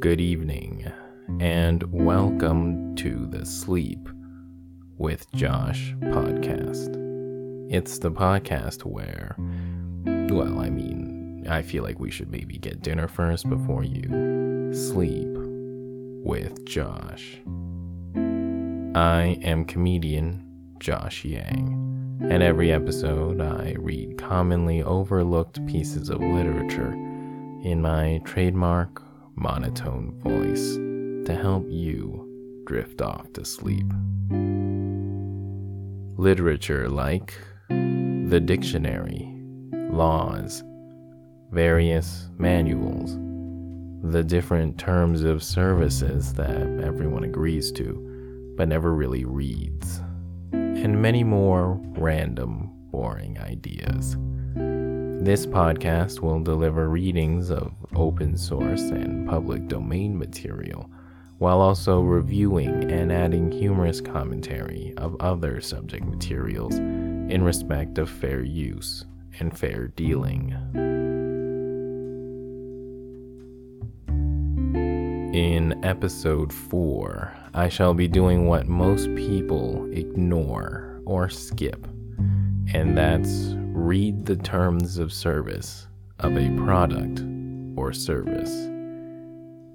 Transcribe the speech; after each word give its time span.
Good 0.00 0.20
evening, 0.20 0.92
and 1.40 1.82
welcome 1.90 2.94
to 2.96 3.26
the 3.26 3.46
Sleep 3.46 4.08
with 4.98 5.30
Josh 5.32 5.94
podcast. 6.00 6.94
It's 7.72 7.98
the 7.98 8.10
podcast 8.10 8.84
where, 8.84 9.34
well, 10.04 10.60
I 10.60 10.68
mean, 10.68 11.46
I 11.48 11.62
feel 11.62 11.82
like 11.82 11.98
we 11.98 12.10
should 12.10 12.30
maybe 12.30 12.58
get 12.58 12.82
dinner 12.82 13.08
first 13.08 13.48
before 13.48 13.84
you 13.84 14.70
sleep 14.74 15.30
with 16.24 16.64
Josh. 16.66 17.38
I 18.94 19.38
am 19.42 19.64
comedian 19.64 20.74
Josh 20.78 21.24
Yang. 21.24 22.18
And 22.28 22.42
every 22.42 22.70
episode, 22.70 23.40
I 23.40 23.76
read 23.78 24.18
commonly 24.18 24.82
overlooked 24.82 25.64
pieces 25.66 26.10
of 26.10 26.20
literature 26.20 26.92
in 27.62 27.80
my 27.80 28.20
trademark 28.24 29.02
monotone 29.36 30.12
voice 30.20 30.74
to 31.26 31.38
help 31.40 31.66
you 31.68 32.62
drift 32.66 33.00
off 33.00 33.32
to 33.34 33.44
sleep. 33.44 33.86
Literature 36.18 36.88
like 36.88 37.34
the 37.68 38.40
dictionary, 38.40 39.32
laws, 39.90 40.64
various 41.52 42.28
manuals, 42.38 43.16
the 44.12 44.24
different 44.24 44.78
terms 44.78 45.22
of 45.22 45.42
services 45.42 46.32
that 46.34 46.66
everyone 46.82 47.24
agrees 47.24 47.70
to 47.72 48.02
but 48.56 48.68
never 48.68 48.94
really 48.94 49.24
reads 49.24 50.00
and 50.52 51.00
many 51.00 51.24
more 51.24 51.80
random, 51.98 52.70
boring 52.90 53.38
ideas. 53.38 54.16
This 55.18 55.46
podcast 55.46 56.20
will 56.20 56.40
deliver 56.40 56.88
readings 56.88 57.50
of 57.50 57.72
open 57.96 58.36
source 58.36 58.82
and 58.82 59.28
public 59.28 59.66
domain 59.66 60.16
material, 60.16 60.88
while 61.38 61.60
also 61.60 62.00
reviewing 62.00 62.90
and 62.92 63.10
adding 63.10 63.50
humorous 63.50 64.00
commentary 64.00 64.94
of 64.98 65.16
other 65.18 65.60
subject 65.60 66.04
materials 66.04 66.76
in 66.76 67.42
respect 67.42 67.98
of 67.98 68.08
fair 68.08 68.42
use 68.42 69.04
and 69.40 69.58
fair 69.58 69.88
dealing. 69.88 70.54
In 75.34 75.84
episode 75.84 76.52
4, 76.52 77.36
I 77.52 77.68
shall 77.68 77.94
be 77.94 78.06
doing 78.06 78.46
what 78.46 78.68
most 78.68 79.12
people 79.16 79.88
ignore 79.92 81.00
or 81.04 81.28
skip, 81.28 81.88
and 82.72 82.96
that's 82.96 83.56
read 83.76 84.24
the 84.24 84.36
terms 84.36 84.96
of 84.96 85.12
service 85.12 85.86
of 86.20 86.34
a 86.34 86.48
product 86.64 87.22
or 87.76 87.92
service. 87.92 88.70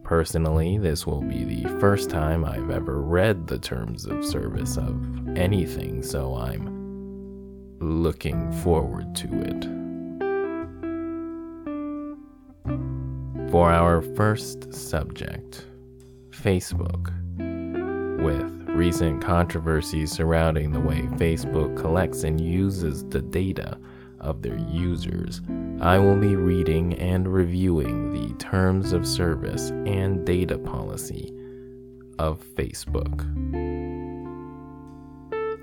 Personally, 0.04 0.80
this 0.80 1.06
will 1.06 1.22
be 1.22 1.44
the 1.44 1.70
first 1.80 2.10
time 2.10 2.44
I've 2.44 2.72
ever 2.72 3.00
read 3.00 3.46
the 3.46 3.60
terms 3.60 4.08
of 4.08 4.26
service 4.26 4.76
of 4.76 5.38
anything, 5.38 6.02
so 6.02 6.34
I'm 6.36 7.78
looking 7.80 8.52
forward 8.64 9.14
to 9.18 9.28
it. 9.28 9.66
For 13.52 13.72
our 13.72 14.02
first 14.02 14.74
subject, 14.74 15.68
Facebook. 16.32 17.14
With 18.20 18.68
recent 18.68 19.24
controversies 19.24 20.12
surrounding 20.12 20.72
the 20.72 20.80
way 20.80 21.02
Facebook 21.18 21.78
collects 21.78 22.24
and 22.24 22.42
uses 22.42 23.04
the 23.06 23.22
data 23.22 23.78
of 24.22 24.42
their 24.42 24.58
users, 24.58 25.42
I 25.82 26.00
will 26.00 26.16
be 26.16 26.36
reading 26.36 26.94
and 26.96 27.32
reviewing 27.32 28.14
the 28.14 28.34
terms 28.36 28.94
of 28.94 29.06
service 29.06 29.72
and 29.86 30.26
data 30.26 30.58
policy 30.58 31.34
of 32.18 32.44
Facebook. 32.56 33.26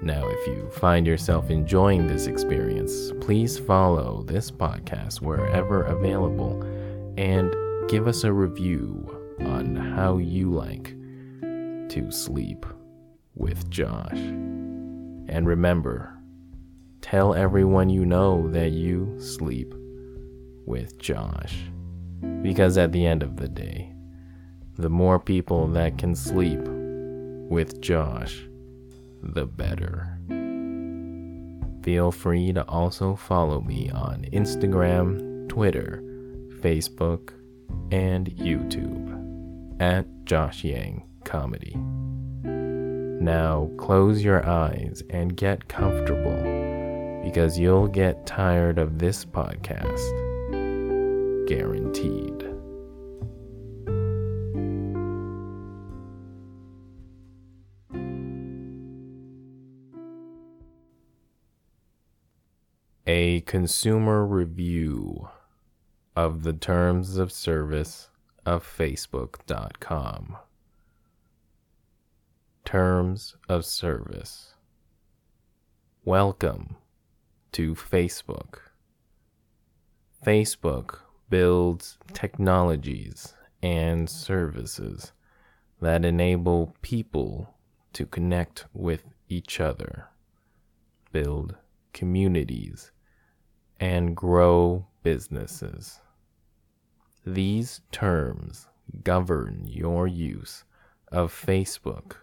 Now, 0.03 0.27
if 0.29 0.47
you 0.47 0.71
find 0.71 1.07
yourself 1.07 1.51
enjoying 1.51 2.07
this 2.07 2.27
experience, 2.27 3.13
please 3.21 3.59
follow 3.59 4.23
this 4.23 4.51
podcast 4.51 5.21
wherever 5.21 5.83
available 5.83 6.63
and 7.17 7.55
give 7.89 8.07
us 8.07 8.25
a 8.25 8.33
review 8.33 9.37
on 9.41 9.75
how 9.75 10.19
you 10.19 10.51
like 10.51 10.95
to 11.91 12.11
sleep 12.11 12.67
with 13.35 13.69
Josh. 13.71 14.13
And 14.13 15.47
remember, 15.47 16.18
tell 17.01 17.35
everyone 17.35 17.89
you 17.89 18.05
know 18.05 18.49
that 18.51 18.71
you 18.71 19.15
sleep 19.21 19.75
with 20.67 20.99
Josh. 20.99 21.57
Because 22.43 22.77
at 22.77 22.93
the 22.93 23.07
end 23.07 23.23
of 23.23 23.37
the 23.37 23.49
day, 23.49 23.93
the 24.77 24.91
more 24.91 25.19
people 25.19 25.67
that 25.69 25.99
can 25.99 26.15
sleep 26.15 26.61
with 27.49 27.81
Josh, 27.81 28.45
the 29.23 29.47
better. 29.47 30.19
Feel 31.83 32.13
free 32.13 32.53
to 32.53 32.65
also 32.69 33.17
follow 33.17 33.61
me 33.61 33.91
on 33.91 34.27
Instagram, 34.33 35.49
Twitter, 35.49 36.03
Facebook, 36.61 37.33
and 37.91 38.27
YouTube 38.33 39.81
at 39.81 40.07
Josh 40.25 40.65
Yang 40.65 41.05
Comedy. 41.25 41.75
Now 43.21 43.71
close 43.79 44.23
your 44.23 44.47
eyes 44.47 45.03
and 45.11 45.37
get 45.37 45.69
comfortable 45.69 46.58
because 47.29 47.59
you'll 47.59 47.87
get 47.87 48.25
tired 48.25 48.79
of 48.79 48.99
this 48.99 49.23
podcast. 49.23 50.09
Guaranteed. 51.47 52.43
A 63.07 63.43
consumer 63.43 64.25
review 64.25 65.29
of 66.17 66.45
the 66.45 66.55
terms 66.55 67.19
of 67.19 67.31
service 67.31 68.09
of 68.47 68.65
Facebook.com. 68.65 70.39
Terms 72.65 73.37
of 73.51 73.67
Service 73.67 74.55
Welcome 76.07 76.78
to 77.53 77.75
Facebook. 77.75 78.59
Facebook 80.25 81.01
builds 81.31 81.99
technologies 82.13 83.35
and 83.63 84.09
services 84.09 85.13
that 85.81 86.05
enable 86.05 86.75
people 86.83 87.55
to 87.93 88.07
connect 88.07 88.67
with 88.73 89.05
each 89.29 89.61
other, 89.61 90.07
build 91.13 91.57
communities, 91.93 92.93
and 93.81 94.17
grow 94.17 94.87
businesses. 95.03 96.01
These 97.25 97.81
terms 97.93 98.69
govern 99.05 99.65
your 99.67 100.07
use 100.07 100.65
of 101.13 101.33
Facebook, 101.33 102.17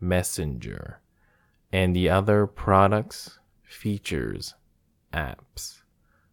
Messenger, 0.00 1.00
and 1.72 1.94
the 1.94 2.08
other 2.08 2.46
products, 2.46 3.38
features, 3.64 4.54
apps, 5.12 5.82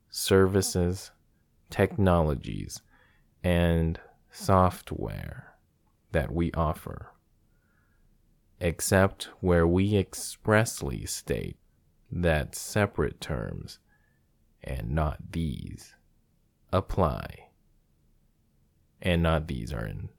services, 0.10 1.12
technologies, 1.70 2.82
and 3.44 4.00
software 4.30 5.56
that 6.12 6.32
we 6.32 6.52
offer, 6.54 7.12
except 8.60 9.30
where 9.40 9.66
we 9.66 9.98
expressly 9.98 11.06
state 11.06 11.58
that 12.12 12.54
separate 12.56 13.22
terms, 13.22 13.80
and 14.64 14.92
not 14.92 15.32
these, 15.32 15.96
apply 16.72 17.48
and 19.02 19.24
not 19.24 19.48
these 19.48 19.74
are 19.74 19.86
in 19.86 20.10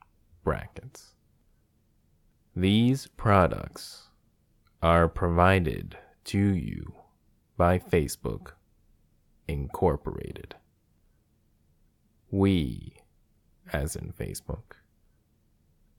brackets. 0.43 1.15
These 2.55 3.06
products 3.06 4.08
are 4.82 5.08
provided 5.08 5.97
to 6.25 6.38
you 6.38 6.94
by 7.57 7.79
Facebook 7.79 8.53
Incorporated. 9.49 10.55
We, 12.31 12.97
as 13.73 13.97
in 13.97 14.13
Facebook, 14.13 14.77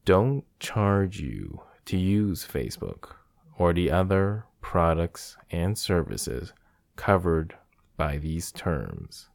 don't 0.06 0.46
charge 0.60 1.20
you 1.20 1.62
to 1.86 1.98
use 1.98 2.48
Facebook 2.48 3.16
or 3.58 3.74
the 3.74 3.92
other 3.92 4.46
products 4.62 5.38
and 5.52 5.78
services 5.78 6.54
covered 6.96 7.56
by 7.98 8.18
these 8.18 8.52
terms. 8.52 9.30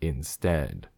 Instead, 0.00 0.88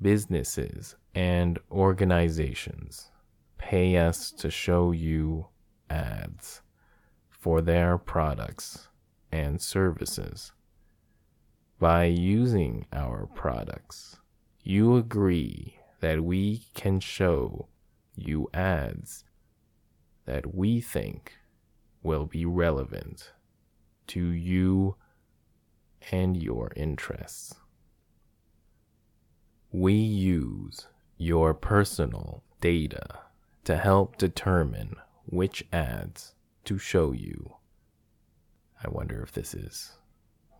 businesses 0.00 0.96
and 1.14 1.58
organizations 1.70 3.10
pay 3.58 3.96
us 3.96 4.32
to 4.32 4.50
show 4.50 4.92
you 4.92 5.46
ads 5.90 6.62
for 7.38 7.60
their 7.60 7.96
products 7.96 8.88
and 9.30 9.60
services. 9.62 10.52
By 11.78 12.04
using 12.04 12.86
our 12.92 13.26
products, 13.26 14.18
you 14.62 14.96
agree 14.96 15.78
that 16.00 16.24
we 16.24 16.66
can 16.74 17.00
show 17.00 17.68
you 18.16 18.48
ads 18.52 19.24
that 20.24 20.54
we 20.54 20.80
think 20.80 21.34
will 22.02 22.26
be 22.26 22.44
relevant 22.44 23.32
to 24.08 24.26
you 24.26 24.96
and 26.10 26.36
your 26.36 26.72
interests. 26.76 27.54
We 29.70 29.94
use 29.94 30.86
your 31.16 31.54
personal 31.54 32.42
data 32.60 33.20
to 33.64 33.76
help 33.76 34.16
determine 34.16 34.96
which 35.26 35.64
ads 35.72 36.34
to 36.64 36.78
show 36.78 37.12
you. 37.12 37.54
I 38.82 38.88
wonder 38.88 39.22
if 39.22 39.32
this 39.32 39.54
is 39.54 39.92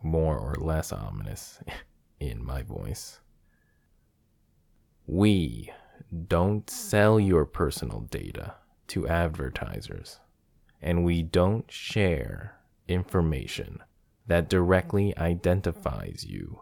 more 0.01 0.37
or 0.37 0.55
less 0.55 0.91
ominous 0.91 1.59
in 2.19 2.43
my 2.43 2.63
voice. 2.63 3.19
We 5.07 5.71
don't 6.27 6.69
sell 6.69 7.19
your 7.19 7.45
personal 7.45 8.01
data 8.01 8.55
to 8.87 9.07
advertisers, 9.07 10.19
and 10.81 11.03
we 11.03 11.21
don't 11.21 11.69
share 11.71 12.59
information 12.87 13.79
that 14.27 14.49
directly 14.49 15.17
identifies 15.17 16.25
you 16.27 16.61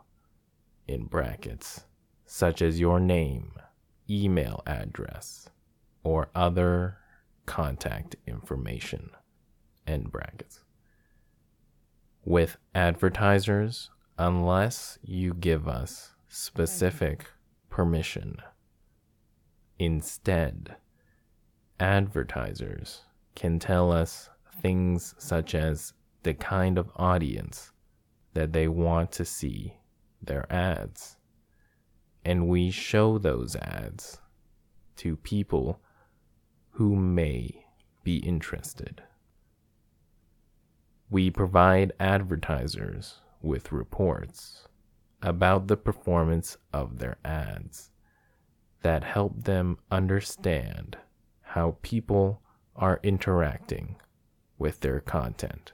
in 0.87 1.05
brackets, 1.05 1.83
such 2.25 2.61
as 2.61 2.79
your 2.79 2.99
name, 2.99 3.51
email 4.09 4.63
address, 4.65 5.49
or 6.03 6.29
other 6.33 6.97
contact 7.45 8.15
information, 8.25 9.09
end 9.87 10.11
brackets. 10.11 10.63
With 12.25 12.57
advertisers, 12.75 13.89
unless 14.17 14.99
you 15.01 15.33
give 15.33 15.67
us 15.67 16.13
specific 16.27 17.25
permission. 17.69 18.37
Instead, 19.79 20.75
advertisers 21.79 23.03
can 23.35 23.59
tell 23.59 23.91
us 23.91 24.29
things 24.61 25.13
such 25.17 25.53
as 25.53 25.93
the 26.23 26.33
kind 26.33 26.77
of 26.77 26.89
audience 26.95 27.71
that 28.33 28.53
they 28.53 28.67
want 28.67 29.11
to 29.11 29.23
see 29.23 29.75
their 30.21 30.51
ads. 30.51 31.17
And 32.25 32.47
we 32.47 32.71
show 32.71 33.17
those 33.17 33.55
ads 33.55 34.19
to 34.97 35.15
people 35.15 35.79
who 36.71 36.95
may 36.95 37.65
be 38.03 38.17
interested. 38.17 39.03
We 41.09 41.29
provide 41.29 41.93
advertisers 41.99 43.21
with 43.41 43.71
reports 43.71 44.67
about 45.21 45.67
the 45.67 45.77
performance 45.77 46.57
of 46.73 46.99
their 46.99 47.17
ads 47.23 47.91
that 48.81 49.03
help 49.03 49.43
them 49.43 49.77
understand 49.89 50.97
how 51.41 51.77
people 51.81 52.41
are 52.75 52.99
interacting 53.03 53.95
with 54.57 54.81
their 54.81 54.99
content. 54.99 55.71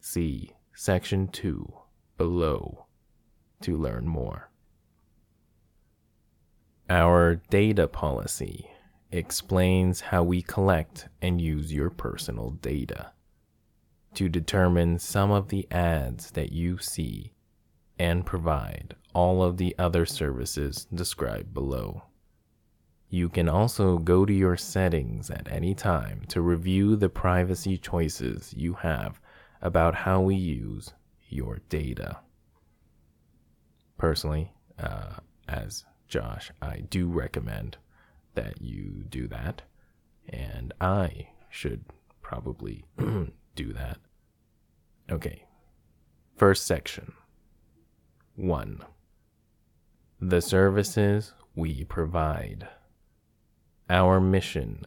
See 0.00 0.54
section 0.74 1.28
2 1.28 1.72
below 2.16 2.86
to 3.60 3.76
learn 3.76 4.08
more. 4.08 4.50
Our 6.88 7.36
data 7.50 7.86
policy 7.88 8.70
explains 9.12 10.00
how 10.00 10.22
we 10.22 10.42
collect 10.42 11.08
and 11.22 11.40
use 11.40 11.72
your 11.72 11.90
personal 11.90 12.50
data 12.50 13.13
to 14.16 14.28
determine 14.28 14.98
some 14.98 15.30
of 15.30 15.48
the 15.48 15.66
ads 15.70 16.30
that 16.32 16.52
you 16.52 16.78
see 16.78 17.32
and 17.98 18.26
provide 18.26 18.94
all 19.14 19.42
of 19.42 19.56
the 19.56 19.74
other 19.78 20.04
services 20.04 20.86
described 20.92 21.54
below. 21.54 22.02
You 23.08 23.28
can 23.28 23.48
also 23.48 23.98
go 23.98 24.26
to 24.26 24.32
your 24.32 24.56
settings 24.56 25.30
at 25.30 25.50
any 25.50 25.74
time 25.74 26.22
to 26.28 26.40
review 26.40 26.96
the 26.96 27.08
privacy 27.08 27.78
choices 27.78 28.52
you 28.56 28.74
have 28.74 29.20
about 29.62 29.94
how 29.94 30.20
we 30.20 30.34
use 30.34 30.92
your 31.28 31.60
data. 31.68 32.18
Personally, 33.96 34.52
uh, 34.78 35.14
as 35.48 35.84
Josh, 36.08 36.50
I 36.60 36.80
do 36.80 37.08
recommend 37.08 37.76
that 38.34 38.60
you 38.60 39.04
do 39.08 39.28
that, 39.28 39.62
and 40.28 40.74
I 40.80 41.28
should 41.48 41.84
probably 42.20 42.84
do 43.54 43.72
that. 43.72 43.98
Okay, 45.12 45.44
first 46.38 46.66
section 46.66 47.12
1. 48.36 48.80
The 50.18 50.40
services 50.40 51.34
we 51.54 51.84
provide. 51.84 52.66
Our 53.90 54.18
mission 54.18 54.86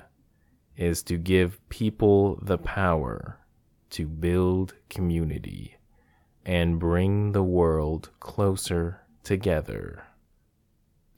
is 0.76 1.04
to 1.04 1.18
give 1.18 1.70
people 1.70 2.40
the 2.42 2.58
power 2.58 3.38
to 3.92 4.08
build 4.08 4.74
community 4.90 5.78
and 6.44 6.80
bring 6.80 7.34
the 7.34 7.44
world 7.44 8.10
closer 8.20 9.02
together. 9.24 10.04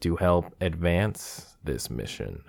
To 0.02 0.18
help 0.18 0.54
advance 0.60 1.56
this 1.64 1.90
mission, 1.90 2.44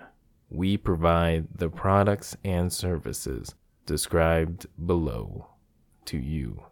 we 0.49 0.77
provide 0.77 1.47
the 1.55 1.69
products 1.69 2.37
and 2.43 2.73
services 2.73 3.55
described 3.87 4.67
below 4.85 5.50
to 6.07 6.19
you. 6.19 6.65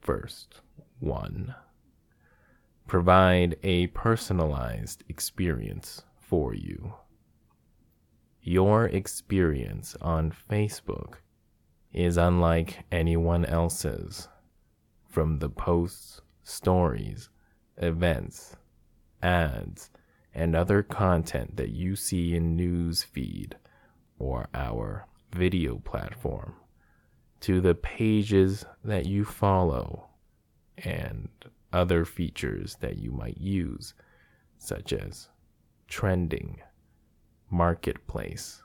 First, 0.00 0.60
1. 1.00 1.54
Provide 2.86 3.56
a 3.62 3.88
personalized 3.88 5.04
experience 5.08 6.02
for 6.18 6.54
you. 6.54 6.94
Your 8.42 8.86
experience 8.86 9.96
on 10.00 10.32
Facebook 10.50 11.16
is 11.92 12.16
unlike 12.16 12.84
anyone 12.90 13.44
else's. 13.44 14.28
From 15.08 15.38
the 15.38 15.50
posts, 15.50 16.20
stories, 16.42 17.28
events, 17.76 18.56
ads, 19.22 19.90
and 20.34 20.54
other 20.54 20.82
content 20.82 21.56
that 21.56 21.70
you 21.70 21.96
see 21.96 22.34
in 22.34 22.56
Newsfeed 22.56 23.54
or 24.18 24.48
our 24.54 25.06
video 25.32 25.78
platform, 25.78 26.54
to 27.40 27.60
the 27.60 27.74
pages 27.74 28.64
that 28.84 29.06
you 29.06 29.24
follow 29.24 30.08
and 30.78 31.28
other 31.72 32.04
features 32.04 32.76
that 32.80 32.96
you 32.96 33.10
might 33.10 33.38
use, 33.38 33.94
such 34.58 34.92
as 34.92 35.28
trending, 35.88 36.60
marketplace, 37.50 38.62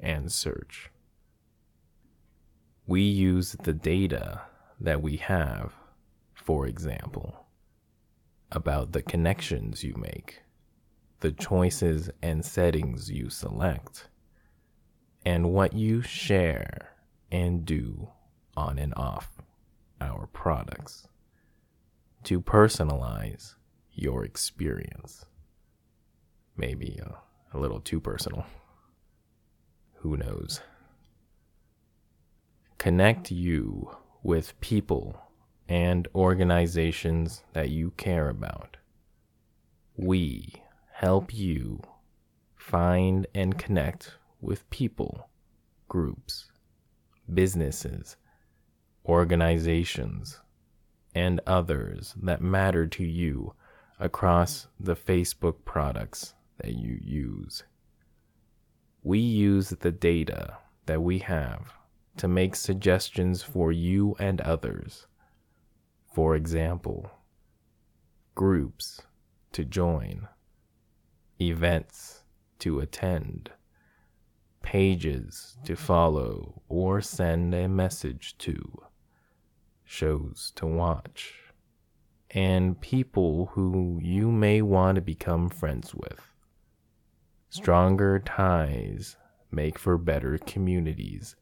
and 0.00 0.30
search. 0.30 0.90
We 2.86 3.02
use 3.02 3.56
the 3.62 3.72
data 3.72 4.42
that 4.80 5.02
we 5.02 5.16
have, 5.16 5.74
for 6.34 6.66
example, 6.66 7.46
about 8.50 8.92
the 8.92 9.02
connections 9.02 9.84
you 9.84 9.94
make, 9.96 10.42
the 11.20 11.32
choices 11.32 12.10
and 12.22 12.44
settings 12.44 13.10
you 13.10 13.28
select, 13.28 14.08
and 15.24 15.52
what 15.52 15.72
you 15.74 16.00
share 16.00 16.97
and 17.30 17.64
do 17.64 18.08
on 18.56 18.78
and 18.78 18.94
off 18.96 19.30
our 20.00 20.26
products 20.26 21.08
to 22.24 22.40
personalize 22.40 23.54
your 23.92 24.24
experience. 24.24 25.24
Maybe 26.56 27.00
a, 27.02 27.56
a 27.56 27.58
little 27.58 27.80
too 27.80 28.00
personal. 28.00 28.46
Who 29.96 30.16
knows? 30.16 30.60
Connect 32.78 33.30
you 33.30 33.96
with 34.22 34.58
people 34.60 35.20
and 35.68 36.08
organizations 36.14 37.42
that 37.52 37.70
you 37.70 37.90
care 37.96 38.28
about. 38.28 38.76
We 39.96 40.62
help 40.92 41.34
you 41.34 41.82
find 42.56 43.26
and 43.34 43.58
connect 43.58 44.12
with 44.40 44.68
people, 44.70 45.28
groups, 45.88 46.46
businesses, 47.32 48.16
organizations, 49.04 50.40
and 51.14 51.40
others 51.46 52.14
that 52.22 52.40
matter 52.40 52.86
to 52.86 53.04
you 53.04 53.54
across 53.98 54.68
the 54.78 54.94
Facebook 54.94 55.64
products 55.64 56.34
that 56.58 56.74
you 56.74 56.98
use. 57.02 57.64
We 59.02 59.18
use 59.18 59.70
the 59.70 59.92
data 59.92 60.58
that 60.86 61.02
we 61.02 61.18
have 61.20 61.72
to 62.18 62.28
make 62.28 62.56
suggestions 62.56 63.42
for 63.42 63.72
you 63.72 64.16
and 64.18 64.40
others. 64.40 65.06
For 66.12 66.34
example, 66.34 67.10
groups 68.34 69.02
to 69.52 69.64
join, 69.64 70.28
events 71.40 72.22
to 72.60 72.80
attend, 72.80 73.50
pages 74.62 75.56
to 75.64 75.76
follow 75.76 76.62
or 76.68 77.00
send 77.00 77.54
a 77.54 77.68
message 77.68 78.36
to 78.38 78.82
shows 79.84 80.52
to 80.54 80.66
watch, 80.66 81.34
and 82.30 82.78
people 82.80 83.46
who 83.52 83.98
you 84.02 84.30
may 84.30 84.60
want 84.60 84.96
to 84.96 85.00
become 85.00 85.48
friends 85.48 85.94
with. 85.94 86.20
Stronger 87.48 88.18
ties 88.18 89.16
make 89.50 89.78
for 89.78 89.96
better 89.96 90.36
communities, 90.36 91.36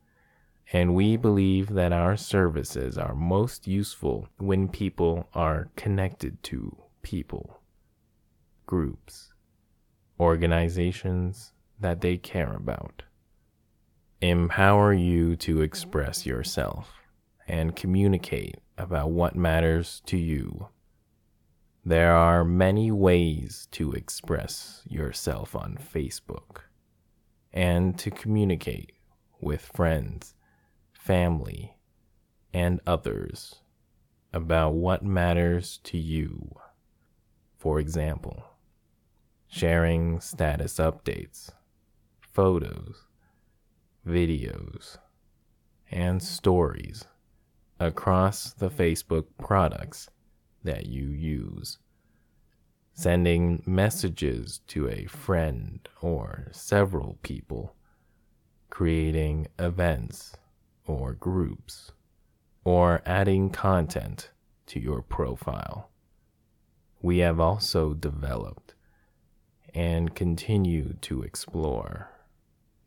and 0.73 0.95
we 0.95 1.17
believe 1.17 1.71
that 1.71 1.93
our 1.93 2.17
services 2.17 2.97
are 2.97 3.15
most 3.17 3.67
useful 3.67 4.29
when 4.37 4.69
people 4.69 5.29
are 5.35 5.69
connected 5.75 6.41
to 6.45 6.77
people, 7.03 7.61
groups, 8.65 9.33
organizations 10.21 11.53
that 11.81 12.01
they 12.01 12.17
care 12.17 12.53
about. 12.55 13.03
Empower 14.21 14.93
you 14.93 15.37
to 15.37 15.61
express 15.61 16.25
yourself 16.25 16.93
and 17.47 17.77
communicate 17.77 18.57
about 18.79 19.11
what 19.11 19.37
matters 19.37 20.03
to 20.07 20.17
you 20.17 20.69
there 21.89 22.17
are 22.17 22.45
many 22.45 22.91
ways 22.91 23.69
to 23.71 23.93
express 23.93 24.83
yourself 24.89 25.55
on 25.55 25.79
Facebook 25.79 26.63
and 27.53 27.97
to 27.97 28.11
communicate 28.11 28.91
with 29.41 29.71
friends, 29.73 30.35
family, 30.93 31.77
and 32.53 32.81
others 32.89 33.63
about 34.33 34.71
what 34.71 35.05
matters 35.05 35.79
to 35.85 35.97
you. 35.97 36.57
For 37.57 37.79
example, 37.79 38.43
sharing 39.47 40.19
status 40.19 40.79
updates, 40.79 41.51
photos, 42.37 43.07
videos, 44.07 44.99
and 45.91 46.23
stories 46.23 47.07
across 47.81 48.53
the 48.53 48.69
Facebook 48.69 49.25
products 49.39 50.11
that 50.63 50.85
you 50.85 51.09
use. 51.09 51.79
Sending 52.93 53.63
messages 53.65 54.61
to 54.67 54.87
a 54.87 55.07
friend 55.07 55.89
or 56.03 56.49
several 56.53 57.17
people. 57.23 57.75
Creating 58.69 59.47
events 59.59 60.37
or 60.87 61.15
groups. 61.15 61.93
Or 62.65 63.01
adding 63.07 63.49
content 63.49 64.31
to 64.67 64.79
your 64.79 65.01
profile. 65.01 65.89
We 67.01 67.19
have 67.19 67.41
also 67.41 67.95
developed 67.95 68.75
and 69.75 70.15
continue 70.15 70.93
to 71.01 71.23
explore 71.23 72.11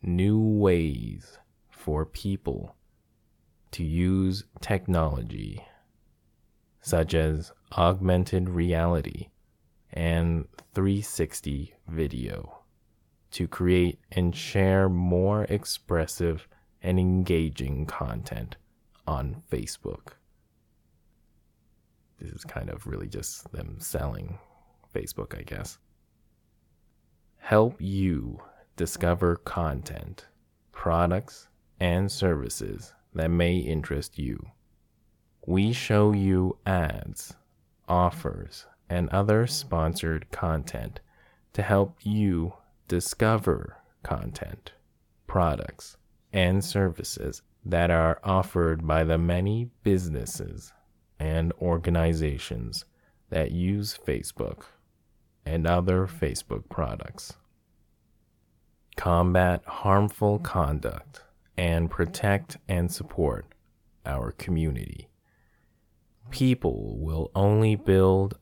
new 0.02 0.40
ways 0.40 1.38
for 1.70 2.06
people 2.06 2.76
to 3.72 3.84
use 3.84 4.44
technology, 4.62 5.64
such 6.82 7.14
as 7.14 7.52
augmented 7.78 8.50
reality, 8.50 9.30
and 9.92 10.48
360 10.74 11.74
video 11.88 12.60
to 13.32 13.48
create 13.48 14.00
and 14.12 14.36
share 14.36 14.90
more 14.90 15.44
expressive 15.46 16.48
and 16.82 17.00
engaging 17.00 17.86
content 17.86 18.56
on 19.06 19.44
Facebook. 19.52 20.14
This 22.20 22.32
is 22.32 22.44
kind 22.44 22.70
of 22.70 22.86
really 22.88 23.08
just 23.08 23.52
them 23.52 23.78
selling 23.80 24.38
Facebook, 24.94 25.38
I 25.38 25.44
guess. 25.44 25.78
Help 27.38 27.76
you 27.80 28.42
discover 28.80 29.36
content, 29.36 30.26
products, 30.72 31.50
and 31.82 32.10
services 32.10 32.94
that 33.14 33.30
may 33.30 33.58
interest 33.58 34.18
you. 34.18 34.52
We 35.46 35.74
show 35.74 36.14
you 36.14 36.58
ads 36.66 37.36
offers, 37.90 38.68
and 38.90 39.10
other 39.10 39.46
sponsored 39.48 40.32
content 40.32 41.02
to 41.52 41.62
help 41.62 41.98
you 42.04 42.54
discover 42.88 43.76
content, 44.02 44.72
products, 45.28 45.98
and 46.32 46.64
services 46.64 47.42
that 47.66 47.92
are 47.92 48.22
offered 48.24 48.88
by 48.88 49.04
the 49.04 49.18
many 49.18 49.72
businesses 49.84 50.72
and 51.20 51.52
organizations 51.62 52.86
that 53.30 53.52
use 53.52 54.00
Facebook 54.08 54.64
and 55.46 55.68
other 55.68 56.08
Facebook 56.08 56.70
products. 56.70 57.34
Combat 59.00 59.64
harmful 59.66 60.40
conduct 60.40 61.24
and 61.58 61.90
protect 61.90 62.58
and 62.68 62.92
support 62.92 63.46
our 64.06 64.32
community 64.34 65.10
people 66.30 66.98
will 67.00 67.32
only 67.36 67.76
build 67.76 68.38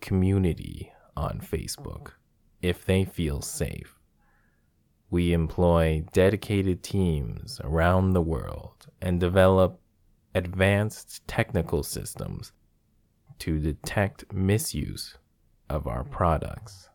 community 0.00 0.92
on 1.16 1.40
Facebook 1.40 2.12
if 2.60 2.84
they 2.84 3.04
feel 3.04 3.40
safe. 3.40 3.98
We 5.10 5.32
employ 5.32 6.04
dedicated 6.12 6.82
teams 6.82 7.60
around 7.62 8.12
the 8.12 8.22
world 8.22 8.86
and 9.00 9.20
develop 9.20 9.80
advanced 10.34 11.26
technical 11.26 11.82
systems 11.82 12.52
to 13.40 13.58
detect 13.58 14.32
misuse 14.32 15.18
of 15.68 15.86
our 15.86 16.04
products, 16.04 16.88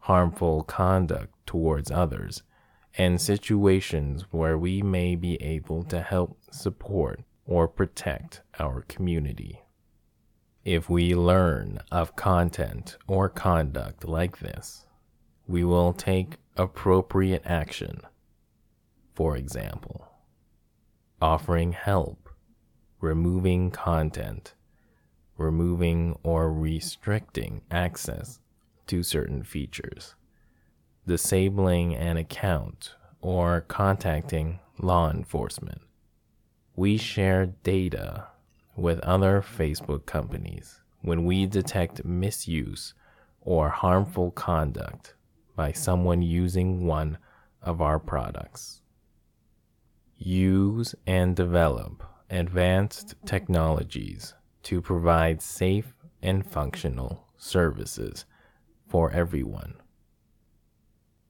harmful 0.00 0.62
conduct 0.62 1.34
towards 1.46 1.90
others, 1.90 2.42
and 2.96 3.20
situations 3.20 4.24
where 4.30 4.58
we 4.58 4.82
may 4.82 5.14
be 5.14 5.40
able 5.42 5.82
to 5.84 6.00
help 6.00 6.38
support 6.50 7.20
or 7.46 7.68
protect 7.68 8.42
our 8.58 8.82
community. 8.82 9.60
If 10.64 10.90
we 10.90 11.14
learn 11.14 11.80
of 11.90 12.16
content 12.16 12.96
or 13.06 13.28
conduct 13.28 14.06
like 14.06 14.38
this, 14.38 14.86
we 15.46 15.64
will 15.64 15.92
take 15.92 16.36
appropriate 16.56 17.42
action. 17.44 18.02
For 19.14 19.36
example, 19.36 20.08
offering 21.20 21.72
help, 21.72 22.28
removing 23.00 23.70
content, 23.70 24.54
removing 25.36 26.18
or 26.22 26.52
restricting 26.52 27.62
access 27.70 28.40
to 28.90 29.04
certain 29.04 29.44
features, 29.44 30.16
disabling 31.06 31.94
an 31.94 32.16
account, 32.16 32.96
or 33.20 33.60
contacting 33.60 34.58
law 34.80 35.08
enforcement. 35.08 35.80
We 36.74 36.96
share 36.96 37.46
data 37.62 38.26
with 38.74 38.98
other 39.00 39.42
Facebook 39.42 40.06
companies 40.06 40.80
when 41.02 41.24
we 41.24 41.46
detect 41.46 42.04
misuse 42.04 42.94
or 43.40 43.68
harmful 43.68 44.32
conduct 44.32 45.14
by 45.54 45.70
someone 45.70 46.22
using 46.22 46.84
one 46.84 47.18
of 47.62 47.80
our 47.80 48.00
products. 48.00 48.82
Use 50.18 50.96
and 51.06 51.36
develop 51.36 52.02
advanced 52.28 53.14
technologies 53.24 54.34
to 54.64 54.82
provide 54.82 55.40
safe 55.40 55.94
and 56.20 56.44
functional 56.44 57.28
services 57.36 58.24
for 58.90 59.12
everyone. 59.12 59.74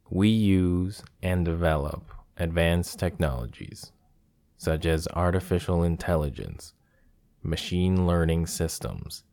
We 0.09 0.29
use 0.31 1.03
and 1.23 1.45
develop 1.45 2.11
advanced 2.39 2.99
technologies 2.99 3.93
such 4.57 4.87
as 4.87 5.07
artificial 5.15 5.83
intelligence, 5.83 6.73
machine 7.43 8.07
learning 8.07 8.47
systems, 8.47 9.25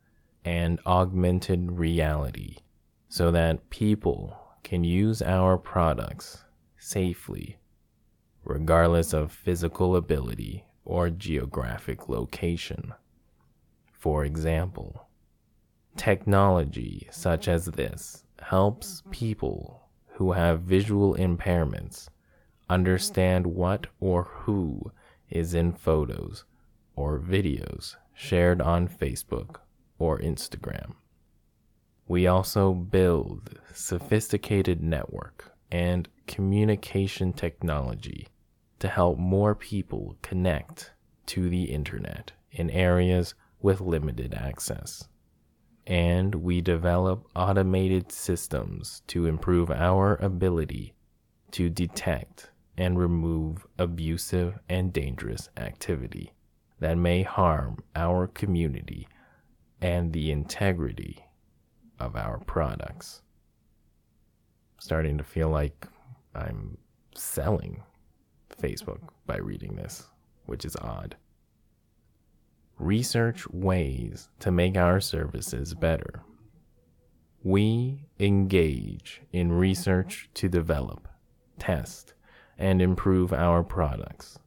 and 0.44 0.78
augmented 0.86 1.72
reality, 1.72 2.56
so 3.08 3.30
that 3.30 3.70
people 3.70 4.38
can 4.62 4.84
use 4.84 5.22
our 5.22 5.56
products 5.56 6.44
safely, 6.78 7.58
regardless 8.44 9.14
of 9.14 9.32
physical 9.32 9.96
ability 9.96 10.66
or 10.84 11.08
geographic 11.08 12.10
location. 12.10 12.92
For 13.92 14.26
example, 14.26 15.07
technology 15.98 17.08
such 17.10 17.48
as 17.48 17.66
this 17.66 18.24
helps 18.40 19.02
people 19.10 19.88
who 20.14 20.32
have 20.32 20.62
visual 20.62 21.14
impairments 21.16 22.08
understand 22.70 23.46
what 23.46 23.86
or 24.00 24.24
who 24.24 24.92
is 25.28 25.54
in 25.54 25.72
photos 25.72 26.44
or 26.96 27.18
videos 27.18 27.96
shared 28.14 28.60
on 28.60 28.88
Facebook 28.88 29.56
or 29.98 30.18
Instagram. 30.18 30.94
We 32.06 32.26
also 32.26 32.72
build 32.72 33.60
sophisticated 33.74 34.82
network 34.82 35.52
and 35.70 36.08
communication 36.26 37.32
technology 37.32 38.28
to 38.78 38.88
help 38.88 39.18
more 39.18 39.54
people 39.54 40.16
connect 40.22 40.92
to 41.26 41.48
the 41.48 41.64
internet 41.64 42.32
in 42.50 42.70
areas 42.70 43.34
with 43.60 43.80
limited 43.80 44.32
access. 44.32 45.08
And 45.88 46.34
we 46.36 46.60
develop 46.60 47.26
automated 47.34 48.12
systems 48.12 49.02
to 49.08 49.26
improve 49.26 49.70
our 49.70 50.16
ability 50.16 50.94
to 51.52 51.70
detect 51.70 52.50
and 52.76 52.98
remove 52.98 53.66
abusive 53.78 54.58
and 54.68 54.92
dangerous 54.92 55.48
activity 55.56 56.32
that 56.78 56.98
may 56.98 57.22
harm 57.22 57.82
our 57.96 58.26
community 58.28 59.08
and 59.80 60.12
the 60.12 60.30
integrity 60.30 61.24
of 61.98 62.14
our 62.16 62.38
products. 62.40 63.22
starting 64.80 65.18
to 65.18 65.24
feel 65.24 65.48
like 65.48 65.86
I'm 66.34 66.78
selling 67.14 67.82
Facebook 68.62 69.00
by 69.26 69.38
reading 69.38 69.74
this, 69.76 70.06
which 70.46 70.64
is 70.64 70.76
odd. 70.76 71.16
Research 72.78 73.48
ways 73.50 74.28
to 74.38 74.52
make 74.52 74.76
our 74.76 75.00
services 75.00 75.74
better. 75.74 76.22
We 77.42 78.06
engage 78.20 79.22
in 79.32 79.50
research 79.50 80.30
to 80.34 80.48
develop, 80.48 81.08
test, 81.58 82.14
and 82.56 82.80
improve 82.80 83.32
our 83.32 83.64
products. 83.64 84.38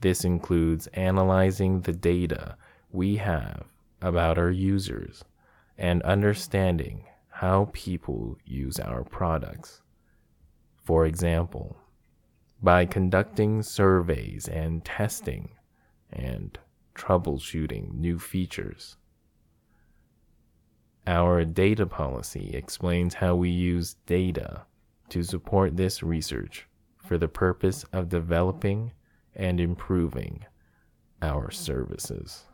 This 0.00 0.24
includes 0.24 0.86
analyzing 0.88 1.82
the 1.82 1.92
data 1.92 2.56
we 2.90 3.16
have 3.16 3.66
about 4.00 4.38
our 4.38 4.50
users 4.50 5.24
and 5.76 6.00
understanding 6.02 7.04
how 7.28 7.68
people 7.72 8.38
use 8.46 8.80
our 8.80 9.04
products. 9.04 9.82
For 10.84 11.04
example, 11.04 11.76
by 12.62 12.86
conducting 12.86 13.62
surveys 13.62 14.48
and 14.48 14.84
testing 14.84 15.50
and 16.10 16.58
troubleshooting 16.98 17.94
new 17.94 18.18
features. 18.18 18.96
Our 21.06 21.44
data 21.44 21.86
policy 21.86 22.50
explains 22.52 23.14
how 23.14 23.34
we 23.34 23.48
use 23.48 23.96
data 24.04 24.66
to 25.08 25.22
support 25.22 25.76
this 25.76 26.02
research 26.02 26.66
for 26.98 27.16
the 27.16 27.28
purpose 27.28 27.84
of 27.92 28.10
developing 28.10 28.92
and 29.34 29.58
improving 29.58 30.44
our 31.22 31.50
services. 31.50 32.44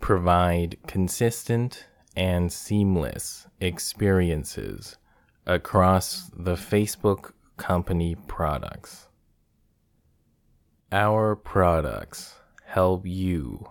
Provide 0.00 0.76
consistent 0.86 1.86
and 2.14 2.52
seamless 2.52 3.46
experiences 3.60 4.98
across 5.46 6.30
the 6.36 6.56
Facebook 6.56 7.32
company 7.56 8.16
products. 8.26 9.08
Our 10.92 11.34
products 11.34 12.34
help 12.66 13.06
you 13.06 13.64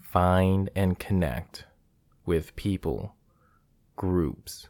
find 0.00 0.70
and 0.76 1.00
connect 1.00 1.64
with 2.24 2.54
people, 2.54 3.16
groups, 3.96 4.68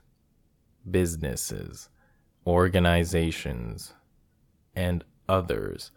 businesses, 0.91 1.91
organizations, 2.47 3.93
and 4.75 5.05
others 5.29 5.91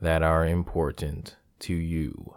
that 0.00 0.22
are 0.22 0.46
important 0.46 1.34
to 1.58 1.74
you. 1.74 2.36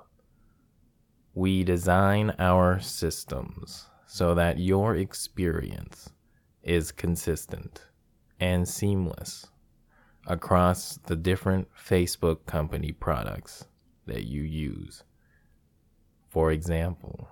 We 1.35 1.63
design 1.63 2.33
our 2.39 2.79
systems 2.79 3.85
so 4.07 4.33
that 4.33 4.57
your 4.57 4.95
experience 4.95 6.09
is 6.63 6.91
consistent 6.91 7.85
and 8.39 8.67
seamless 8.67 9.45
across 10.25 10.97
the 11.05 11.15
different 11.15 11.67
Facebook 11.75 12.47
company 12.47 12.91
products 12.91 13.65
that 14.09 14.25
you 14.25 14.41
use. 14.41 15.03
For 16.27 16.51
example, 16.51 17.29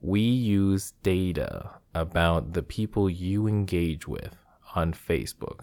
we 0.00 0.20
use 0.20 0.92
data 1.02 1.70
about 1.94 2.52
the 2.52 2.62
people 2.62 3.10
you 3.10 3.48
engage 3.48 4.06
with 4.06 4.36
on 4.76 4.92
Facebook 4.92 5.62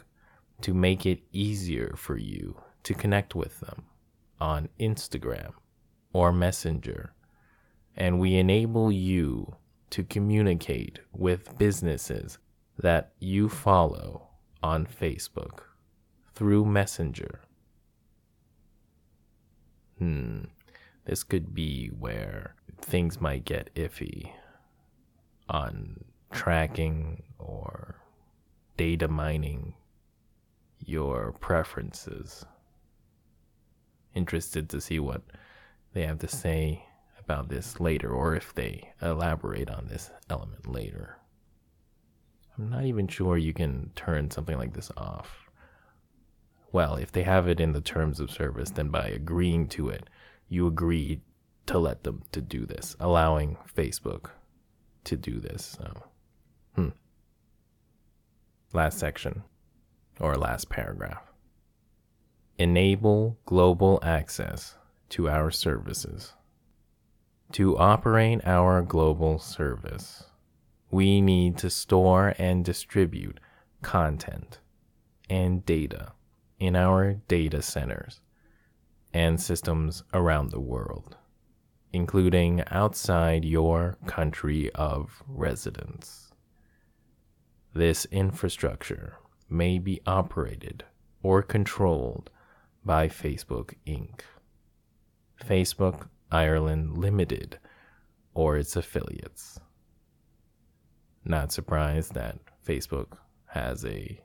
to 0.62 0.74
make 0.74 1.06
it 1.06 1.24
easier 1.32 1.94
for 1.98 2.18
you 2.18 2.58
to 2.84 2.94
connect 2.94 3.36
with 3.36 3.60
them 3.62 3.86
on 4.40 4.70
Instagram 4.80 5.54
or 6.12 6.32
Messenger. 6.32 7.14
And 7.96 8.20
we 8.20 8.36
enable 8.36 8.92
you 8.92 9.56
to 9.92 10.04
communicate 10.04 11.00
with 11.14 11.58
businesses 11.58 12.38
that 12.78 13.14
you 13.20 13.48
follow 13.48 14.28
on 14.62 14.86
Facebook 14.86 15.60
through 16.34 16.66
Messenger. 16.66 17.42
Hmm, 20.00 20.46
this 21.06 21.24
could 21.24 21.54
be 21.54 21.88
where 21.88 22.56
things 22.82 23.22
might 23.22 23.46
get 23.46 23.74
iffy 23.76 24.32
on 25.48 26.04
tracking 26.32 27.24
or 27.40 27.96
data 28.78 29.08
mining 29.08 29.74
your 30.80 31.32
preferences. 31.34 32.46
Interested 34.14 34.70
to 34.70 34.82
see 34.82 35.00
what 35.00 35.22
they 35.94 36.06
have 36.06 36.20
to 36.20 36.28
say 36.28 36.86
about 37.20 37.50
this 37.50 37.80
later 37.80 38.12
or 38.12 38.36
if 38.36 38.54
they 38.54 38.92
elaborate 39.02 39.70
on 39.70 39.88
this 39.88 40.12
element 40.30 40.68
later. 40.68 41.18
I'm 42.58 42.70
not 42.70 42.86
even 42.86 43.08
sure 43.08 43.38
you 43.38 43.54
can 43.54 43.92
turn 43.96 44.32
something 44.32 44.58
like 44.58 44.74
this 44.74 44.92
off. 44.96 45.45
Well, 46.76 46.96
if 46.96 47.10
they 47.10 47.24
have 47.24 47.48
it 47.48 47.62
in 47.62 47.72
the 47.72 47.80
terms 47.80 48.20
of 48.20 48.30
service, 48.30 48.70
then 48.72 48.90
by 48.90 49.08
agreeing 49.08 49.70
to 49.70 49.88
it, 49.88 50.10
you 50.50 50.68
agree 50.68 51.22
to 51.68 51.80
let 51.80 52.04
them 52.04 52.24
to 52.34 52.42
do 52.42 52.66
this, 52.66 52.98
allowing 53.00 53.56
Facebook 53.74 54.32
to 55.06 55.16
do 55.16 55.40
this. 55.40 55.78
So, 55.80 56.04
hmm. 56.76 56.90
Last 58.74 59.00
section 59.00 59.44
or 60.20 60.36
last 60.36 60.68
paragraph. 60.68 61.22
Enable 62.60 63.38
global 63.46 63.98
access 64.04 64.76
to 65.12 65.30
our 65.30 65.52
services. 65.52 66.34
To 67.54 67.78
operate 67.78 68.46
our 68.46 68.82
global 68.82 69.40
service, 69.40 70.26
we 70.92 71.22
need 71.22 71.58
to 71.60 71.70
store 71.70 72.36
and 72.38 72.66
distribute 72.66 73.40
content 73.82 74.60
and 75.30 75.66
data 75.66 76.12
in 76.60 76.76
our 76.76 77.14
data 77.28 77.62
centers 77.62 78.22
and 79.14 79.40
systems 79.40 80.04
around 80.14 80.52
the 80.52 80.60
world, 80.60 81.18
including 81.94 82.64
outside 82.68 83.46
your 83.46 83.98
country 84.06 84.72
of 84.74 85.24
residence. 85.28 86.32
This 87.74 88.06
infrastructure 88.12 89.18
may 89.50 89.80
be 89.80 90.02
operated 90.06 90.84
or 91.22 91.42
controlled 91.42 92.30
by 92.84 93.08
Facebook 93.08 93.74
Inc., 93.88 94.22
Facebook 95.44 96.08
Ireland 96.32 96.98
Limited, 96.98 97.60
or 98.34 98.58
its 98.58 98.76
affiliates. 98.76 99.60
Not 101.24 101.52
surprised 101.52 102.14
that 102.14 102.38
Facebook 102.66 103.18
has 103.48 103.86
a 103.86 104.22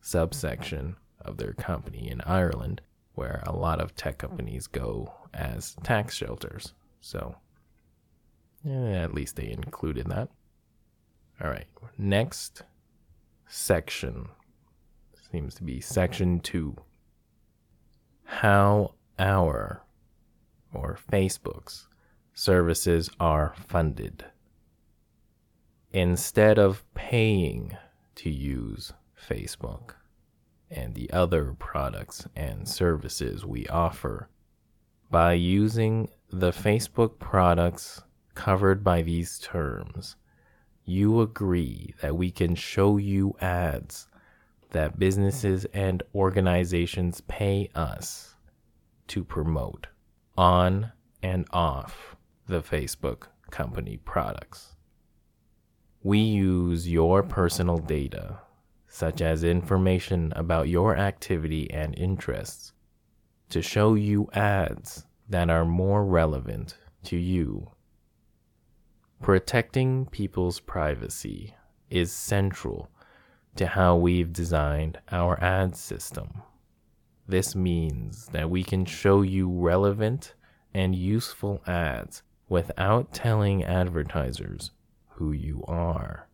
subsection 0.00 0.96
of 1.20 1.36
their 1.36 1.52
company 1.52 2.10
in 2.10 2.20
Ireland 2.22 2.80
where 3.14 3.42
a 3.46 3.54
lot 3.54 3.80
of 3.80 3.94
tech 3.94 4.18
companies 4.18 4.66
go 4.66 5.12
as 5.34 5.76
tax 5.82 6.14
shelters. 6.16 6.72
So, 7.00 7.36
yeah, 8.64 9.02
at 9.02 9.14
least 9.14 9.36
they 9.36 9.50
included 9.50 10.06
that. 10.06 10.28
All 11.42 11.50
right, 11.50 11.66
next 11.98 12.62
section 13.48 14.28
seems 15.30 15.54
to 15.56 15.64
be 15.64 15.80
section 15.80 16.40
two. 16.40 16.76
How 18.24 18.94
our 19.18 19.82
or 20.72 20.98
Facebook's 21.10 21.88
services 22.32 23.10
are 23.18 23.54
funded. 23.66 24.24
Instead 25.92 26.58
of 26.58 26.84
paying 26.94 27.76
to 28.14 28.30
use 28.30 28.92
Facebook 29.28 29.94
and 30.70 30.94
the 30.94 31.10
other 31.10 31.54
products 31.58 32.26
and 32.36 32.68
services 32.68 33.44
we 33.44 33.66
offer, 33.66 34.28
by 35.10 35.32
using 35.32 36.08
the 36.30 36.52
Facebook 36.52 37.18
products 37.18 38.02
covered 38.34 38.84
by 38.84 39.02
these 39.02 39.38
terms, 39.40 40.16
you 40.84 41.20
agree 41.20 41.94
that 42.00 42.16
we 42.16 42.30
can 42.30 42.54
show 42.54 42.96
you 42.96 43.34
ads 43.40 44.06
that 44.70 44.98
businesses 44.98 45.66
and 45.74 46.02
organizations 46.14 47.20
pay 47.22 47.68
us 47.74 48.36
to 49.08 49.24
promote 49.24 49.88
on 50.38 50.92
and 51.22 51.44
off 51.52 52.16
the 52.46 52.62
Facebook 52.62 53.24
company 53.50 53.96
products. 53.96 54.76
We 56.02 56.18
use 56.20 56.88
your 56.88 57.22
personal 57.22 57.78
data, 57.78 58.38
such 58.92 59.22
as 59.22 59.44
information 59.44 60.32
about 60.34 60.68
your 60.68 60.96
activity 60.96 61.70
and 61.70 61.96
interests, 61.96 62.72
to 63.48 63.62
show 63.62 63.94
you 63.94 64.28
ads 64.34 65.06
that 65.28 65.48
are 65.48 65.64
more 65.64 66.04
relevant 66.04 66.76
to 67.04 67.16
you. 67.16 67.70
Protecting 69.22 70.06
people's 70.06 70.58
privacy 70.58 71.54
is 71.88 72.12
central 72.12 72.90
to 73.54 73.66
how 73.66 73.96
we've 73.96 74.32
designed 74.32 74.98
our 75.12 75.40
ad 75.40 75.76
system. 75.76 76.42
This 77.28 77.54
means 77.54 78.26
that 78.32 78.50
we 78.50 78.64
can 78.64 78.84
show 78.84 79.22
you 79.22 79.48
relevant 79.48 80.34
and 80.74 80.96
useful 80.96 81.62
ads 81.66 82.24
without 82.48 83.12
telling 83.14 83.62
advertisers 83.62 84.72
who 85.10 85.30
you 85.30 85.62
are. 85.68 86.26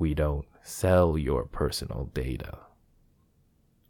We 0.00 0.14
don't 0.14 0.46
sell 0.62 1.18
your 1.18 1.44
personal 1.44 2.10
data. 2.14 2.56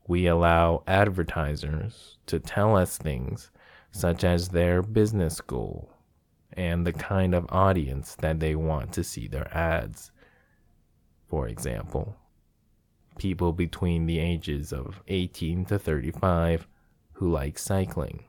We 0.08 0.26
allow 0.26 0.82
advertisers 0.88 2.18
to 2.26 2.40
tell 2.40 2.76
us 2.76 2.98
things 2.98 3.52
such 3.92 4.24
as 4.24 4.48
their 4.48 4.82
business 4.82 5.40
goal 5.40 5.92
and 6.52 6.84
the 6.84 6.92
kind 6.92 7.32
of 7.32 7.46
audience 7.50 8.16
that 8.16 8.40
they 8.40 8.56
want 8.56 8.92
to 8.94 9.04
see 9.04 9.28
their 9.28 9.56
ads. 9.56 10.10
For 11.28 11.46
example, 11.46 12.16
people 13.16 13.52
between 13.52 14.06
the 14.06 14.18
ages 14.18 14.72
of 14.72 15.04
18 15.06 15.66
to 15.66 15.78
35 15.78 16.66
who 17.12 17.30
like 17.30 17.56
cycling. 17.56 18.24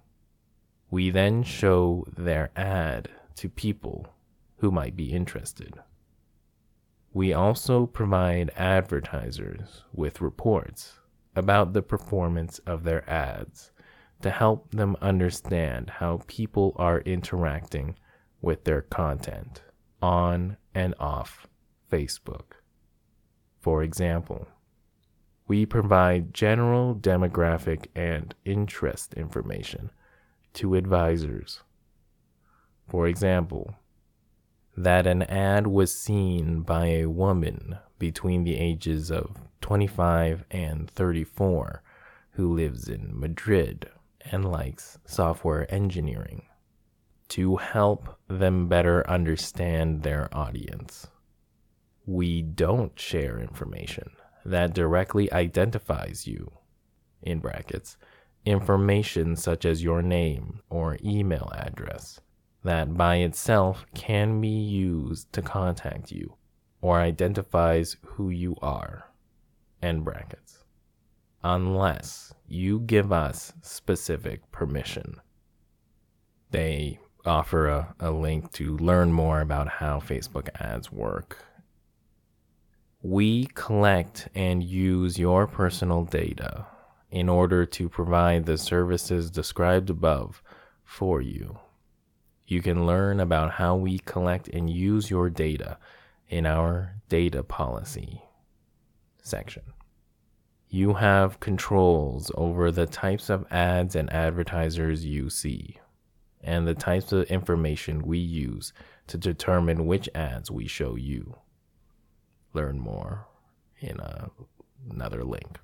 We 0.92 1.10
then 1.10 1.42
show 1.42 2.06
their 2.16 2.52
ad 2.56 3.10
to 3.38 3.50
people 3.50 4.14
who 4.58 4.70
might 4.70 4.96
be 4.96 5.14
interested. 5.14 5.80
We 7.14 7.34
also 7.34 7.88
provide 7.88 8.52
advertisers 8.56 9.84
with 9.94 10.22
reports 10.22 11.00
about 11.36 11.74
the 11.74 11.82
performance 11.82 12.60
of 12.60 12.84
their 12.84 13.10
ads 13.10 13.72
to 14.22 14.30
help 14.30 14.72
them 14.72 14.96
understand 15.02 15.90
how 15.90 16.22
people 16.28 16.74
are 16.78 17.02
interacting 17.02 17.96
with 18.42 18.64
their 18.64 18.82
content 18.82 19.62
on 20.02 20.58
and 20.74 20.96
off 21.00 21.48
Facebook. 21.92 22.54
For 23.60 23.84
example, 23.84 24.48
we 25.48 25.66
provide 25.66 26.34
general 26.34 26.96
demographic 26.96 27.88
and 27.94 28.34
interest 28.46 29.14
information 29.16 29.92
to 30.54 30.76
advisors. 30.76 31.62
For 32.88 33.08
example, 33.08 33.76
that 34.76 35.06
an 35.06 35.24
ad 35.24 35.68
was 35.68 35.94
seen 35.94 36.62
by 36.62 36.86
a 36.88 37.06
woman 37.06 37.78
between 38.00 38.44
the 38.44 38.58
ages 38.58 39.12
of 39.12 39.38
25 39.62 40.46
and 40.50 40.90
34 40.90 41.84
who 42.32 42.54
lives 42.54 42.88
in 42.88 43.12
Madrid 43.14 43.90
and 44.32 44.50
likes 44.50 44.98
software 45.06 45.72
engineering 45.74 46.44
to 47.28 47.58
help 47.58 48.18
them 48.28 48.68
better 48.68 49.10
understand 49.10 50.04
their 50.04 50.28
audience. 50.36 51.08
We 52.06 52.42
don't 52.42 52.98
share 53.00 53.40
information 53.40 54.12
that 54.44 54.74
directly 54.74 55.32
identifies 55.32 56.28
you, 56.28 56.52
in 57.22 57.40
brackets, 57.40 57.98
information 58.46 59.36
such 59.36 59.66
as 59.66 59.84
your 59.84 60.02
name 60.02 60.62
or 60.70 60.98
email 61.04 61.52
address 61.56 62.20
that 62.64 62.96
by 62.96 63.18
itself 63.18 63.86
can 63.94 64.40
be 64.40 64.48
used 64.48 65.32
to 65.34 65.42
contact 65.42 66.12
you 66.12 66.36
or 66.82 67.00
identifies 67.00 67.98
who 68.06 68.30
you 68.30 68.56
are, 68.62 69.12
end 69.82 70.04
brackets, 70.04 70.64
unless 71.44 72.34
you 72.48 72.80
give 72.80 73.12
us 73.12 73.54
specific 73.62 74.52
permission. 74.52 75.16
They 76.52 77.00
offer 77.26 77.68
a, 77.68 77.96
a 78.00 78.12
link 78.12 78.52
to 78.54 78.78
learn 78.78 79.14
more 79.14 79.42
about 79.42 79.68
how 79.68 80.00
Facebook 80.00 80.50
ads 80.60 80.92
work. 80.92 81.46
We 83.04 83.46
collect 83.56 84.28
and 84.36 84.64
use 84.64 85.18
your 85.18 85.48
personal 85.48 86.04
data 86.04 86.68
in 87.10 87.28
order 87.30 87.66
to 87.66 87.90
provide 87.90 88.46
the 88.46 88.58
services 88.58 89.32
described 89.32 89.90
above 89.90 90.42
for 90.84 91.22
you 91.22 91.58
you 92.52 92.62
can 92.62 92.86
learn 92.86 93.22
about 93.22 93.52
how 93.52 93.78
we 93.78 93.98
collect 94.00 94.50
and 94.50 94.70
use 94.70 95.10
your 95.10 95.30
data 95.30 95.78
in 96.28 96.46
our 96.46 96.96
data 97.08 97.42
policy 97.42 98.22
section. 99.22 99.64
You 100.68 100.96
have 100.96 101.40
controls 101.40 102.30
over 102.36 102.70
the 102.70 102.86
types 102.86 103.30
of 103.30 103.46
ads 103.52 103.96
and 103.96 104.12
advertisers 104.12 105.06
you 105.06 105.30
see, 105.30 105.80
and 106.42 106.68
the 106.68 106.76
types 106.76 107.14
of 107.14 107.24
information 107.32 108.02
we 108.02 108.18
use 108.18 108.74
to 109.08 109.18
determine 109.18 109.86
which 109.86 110.10
ads 110.14 110.52
we 110.52 110.68
show 110.68 110.98
you. 110.98 111.38
Learn 112.54 112.80
more 112.80 113.28
in 113.80 113.98
a, 114.02 114.30
another 114.90 115.24
link. 115.24 115.58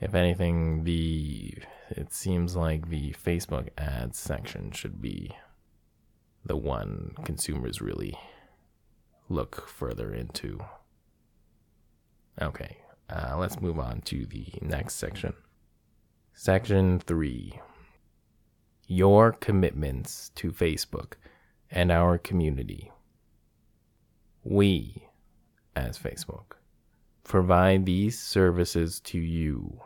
If 0.00 0.14
anything, 0.14 0.84
the 0.84 1.54
it 1.90 2.12
seems 2.12 2.56
like 2.56 2.88
the 2.88 3.12
Facebook 3.12 3.68
ads 3.78 4.18
section 4.18 4.72
should 4.72 5.00
be 5.00 5.36
the 6.44 6.56
one 6.56 7.14
consumers 7.24 7.80
really 7.80 8.18
look 9.28 9.66
further 9.68 10.12
into. 10.12 10.58
Okay, 12.40 12.78
uh, 13.08 13.36
let's 13.38 13.60
move 13.60 13.78
on 13.78 14.00
to 14.02 14.26
the 14.26 14.46
next 14.60 14.94
section. 14.94 15.34
Section 16.32 16.98
3 16.98 17.60
Your 18.86 19.32
commitments 19.32 20.30
to 20.34 20.50
Facebook 20.50 21.14
and 21.70 21.92
our 21.92 22.18
community. 22.18 22.90
We, 24.42 25.06
as 25.74 25.98
Facebook, 25.98 26.56
provide 27.24 27.86
these 27.86 28.18
services 28.18 29.00
to 29.00 29.18
you 29.18 29.80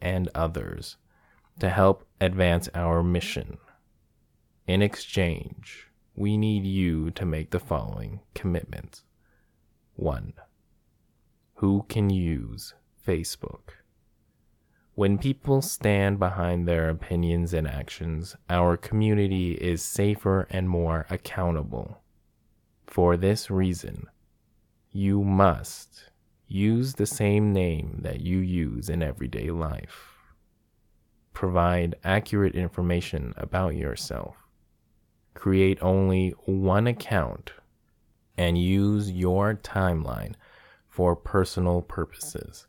and 0.00 0.28
others 0.34 0.96
to 1.60 1.68
help 1.68 2.04
advance 2.20 2.68
our 2.74 3.02
mission. 3.02 3.58
In 4.66 4.82
exchange, 4.82 5.88
we 6.16 6.36
need 6.36 6.64
you 6.64 7.10
to 7.12 7.24
make 7.24 7.50
the 7.50 7.60
following 7.60 8.20
commitments. 8.34 9.04
1. 9.94 10.32
Who 11.56 11.84
can 11.88 12.10
use 12.10 12.74
Facebook? 13.06 13.74
When 14.94 15.16
people 15.18 15.62
stand 15.62 16.18
behind 16.18 16.66
their 16.66 16.90
opinions 16.90 17.54
and 17.54 17.66
actions, 17.66 18.36
our 18.50 18.76
community 18.76 19.52
is 19.52 19.82
safer 19.82 20.46
and 20.50 20.68
more 20.68 21.06
accountable. 21.08 22.02
For 22.86 23.16
this 23.16 23.50
reason, 23.50 24.06
you 24.90 25.24
must 25.24 26.10
use 26.52 26.94
the 26.94 27.06
same 27.06 27.52
name 27.52 28.00
that 28.02 28.20
you 28.20 28.38
use 28.38 28.88
in 28.88 29.02
everyday 29.02 29.50
life 29.50 30.12
provide 31.32 31.96
accurate 32.04 32.54
information 32.54 33.34
about 33.36 33.74
yourself. 33.74 34.36
Create 35.34 35.82
only 35.82 36.30
one 36.44 36.86
account 36.86 37.52
and 38.36 38.58
use 38.58 39.10
your 39.10 39.54
timeline 39.54 40.34
for 40.88 41.16
personal 41.16 41.80
purposes 41.80 42.66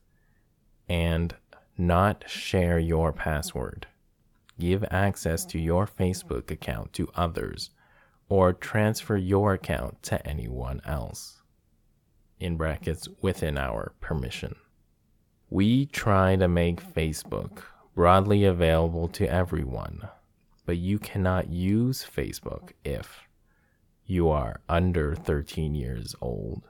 and 0.88 1.36
not 1.78 2.24
share 2.28 2.80
your 2.80 3.12
password. 3.12 3.86
Give 4.60 4.84
access 4.89 5.46
to 5.46 5.60
your 5.60 5.86
Facebook 5.86 6.50
account 6.50 6.93
to 6.93 7.10
others 7.15 7.72
or 8.30 8.54
transfer 8.54 9.17
your 9.17 9.54
account 9.54 10.02
to 10.04 10.26
anyone 10.26 10.82
else. 10.86 11.42
In 12.39 12.58
brackets, 12.58 13.08
within 13.22 13.58
our 13.58 13.93
permission. 14.02 14.56
We 15.50 15.86
try 15.86 16.36
to 16.36 16.48
make 16.48 16.84
Facebook 16.84 17.63
broadly 17.96 18.43
available 18.43 19.08
to 19.10 19.30
everyone, 19.30 20.10
but 20.65 20.78
you 20.78 21.00
cannot 21.00 21.50
use 21.50 22.04
Facebook 22.04 22.72
if 22.84 23.22
you 24.06 24.30
are 24.30 24.62
under 24.67 25.15
13 25.15 25.76
years 25.76 26.15
old, 26.22 26.67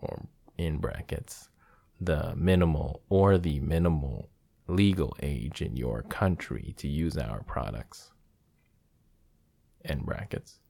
or 0.00 0.26
in 0.56 0.78
brackets, 0.78 1.48
the 2.00 2.34
minimal 2.36 3.02
or 3.08 3.36
the 3.36 3.60
minimal 3.60 4.30
legal 4.66 5.16
age 5.22 5.60
in 5.60 5.76
your 5.76 6.02
country 6.02 6.74
to 6.78 6.88
use 6.88 7.18
our 7.18 7.42
products. 7.42 8.12
End 9.84 10.06
brackets. 10.06 10.60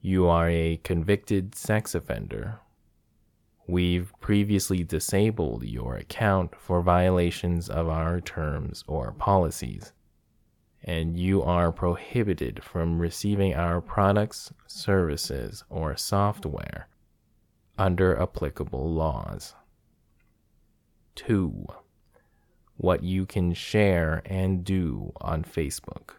You 0.00 0.28
are 0.28 0.48
a 0.48 0.76
convicted 0.84 1.54
sex 1.54 1.94
offender 1.94 2.60
We've 3.70 4.14
previously 4.18 4.82
disabled 4.82 5.62
your 5.62 5.96
account 5.96 6.56
for 6.56 6.80
violations 6.80 7.68
of 7.68 7.86
our 7.86 8.18
terms 8.18 8.82
or 8.86 9.12
policies, 9.12 9.92
and 10.82 11.18
you 11.18 11.42
are 11.42 11.70
prohibited 11.70 12.64
from 12.64 12.98
receiving 12.98 13.54
our 13.54 13.82
products, 13.82 14.54
services, 14.66 15.64
or 15.68 15.98
software 15.98 16.88
under 17.76 18.18
applicable 18.18 18.90
laws. 18.90 19.54
2. 21.16 21.66
What 22.78 23.02
you 23.02 23.26
can 23.26 23.52
share 23.52 24.22
and 24.24 24.64
do 24.64 25.12
on 25.20 25.44
Facebook. 25.44 26.12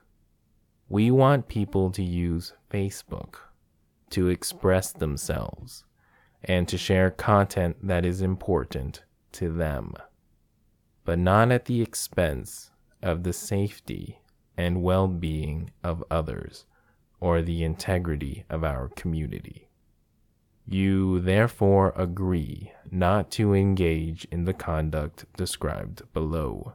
We 0.88 1.09
want 1.09 1.47
people 1.47 1.89
to 1.93 2.03
use 2.03 2.53
Facebook 2.71 3.38
to 4.12 4.27
express 4.27 4.91
themselves 4.91 5.83
and 6.43 6.67
to 6.67 6.78
share 6.78 7.12
content 7.12 7.78
that 7.84 8.06
is 8.06 8.21
important 8.21 9.04
to 9.34 9.52
them, 9.52 9.93
but 11.06 11.19
not 11.19 11.52
at 11.52 11.65
the 11.65 11.82
expense 11.82 12.71
of 13.02 13.23
the 13.23 13.34
safety 13.34 14.19
and 14.58 14.82
well 14.82 15.08
being 15.08 15.71
of 15.84 16.04
others 16.10 16.65
or 17.19 17.41
the 17.41 17.63
integrity 17.63 18.45
of 18.49 18.63
our 18.63 18.89
community. 18.89 19.67
You 20.65 21.19
therefore 21.19 21.93
agree 21.95 22.71
not 22.91 23.32
to 23.32 23.54
engage 23.54 24.25
in 24.25 24.45
the 24.45 24.54
conduct 24.54 25.25
described 25.36 26.04
below, 26.13 26.73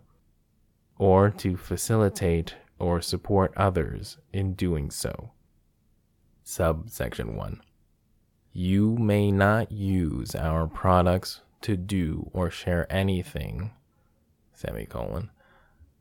or 0.98 1.31
to 1.31 1.57
facilitate 1.57 2.57
or 2.79 3.00
support 3.00 3.53
others 3.57 4.18
in 4.33 4.55
doing 4.55 4.90
so. 4.90 5.31
Subsection 6.42 7.37
1. 7.37 7.61
You 8.57 8.97
may 8.97 9.33
not 9.33 9.73
use 9.73 10.37
our 10.37 10.69
products 10.69 11.40
to 11.62 11.77
do 11.77 12.31
or 12.33 12.51
share 12.51 12.87
anything, 12.88 13.73
semicolon, 14.53 15.33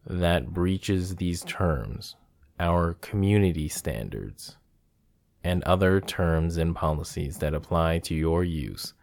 that 0.06 0.54
breaches 0.54 1.16
these 1.16 1.44
terms, 1.44 2.16
our 2.60 2.94
community 2.94 3.68
standards, 3.68 4.58
and 5.44 5.64
other 5.64 6.00
terms 6.00 6.58
and 6.58 6.76
policies 6.76 7.40
that 7.40 7.56
apply 7.56 7.98
to 8.00 8.14
your 8.14 8.44
use 8.44 8.94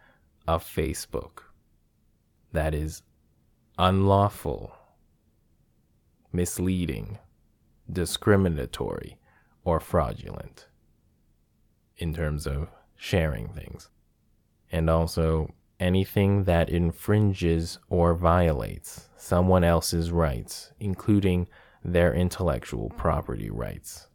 of 0.47 0.63
Facebook. 0.63 1.39
That 2.53 2.73
is 2.73 3.03
unlawful, 3.77 4.71
misleading, 6.31 7.19
discriminatory, 7.91 9.17
or 9.65 9.81
fraudulent 9.81 10.67
in 11.97 12.13
terms 12.13 12.47
of 12.47 12.69
sharing 13.01 13.47
things. 13.47 13.89
And 14.71 14.87
also 14.87 15.49
anything 15.79 16.43
that 16.43 16.69
infringes 16.69 17.79
or 17.89 18.13
violates 18.13 19.09
someone 19.17 19.63
else's 19.63 20.11
rights, 20.11 20.71
including 20.79 21.47
their 21.83 22.13
intellectual 22.13 22.91
property 22.91 23.49
rights. 23.49 24.07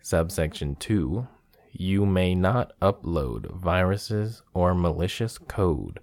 Subsection 0.00 0.76
2 0.76 1.26
You 1.72 2.06
may 2.06 2.36
not 2.36 2.78
upload 2.80 3.52
viruses 3.52 4.42
or 4.54 4.72
malicious 4.72 5.36
code 5.36 5.98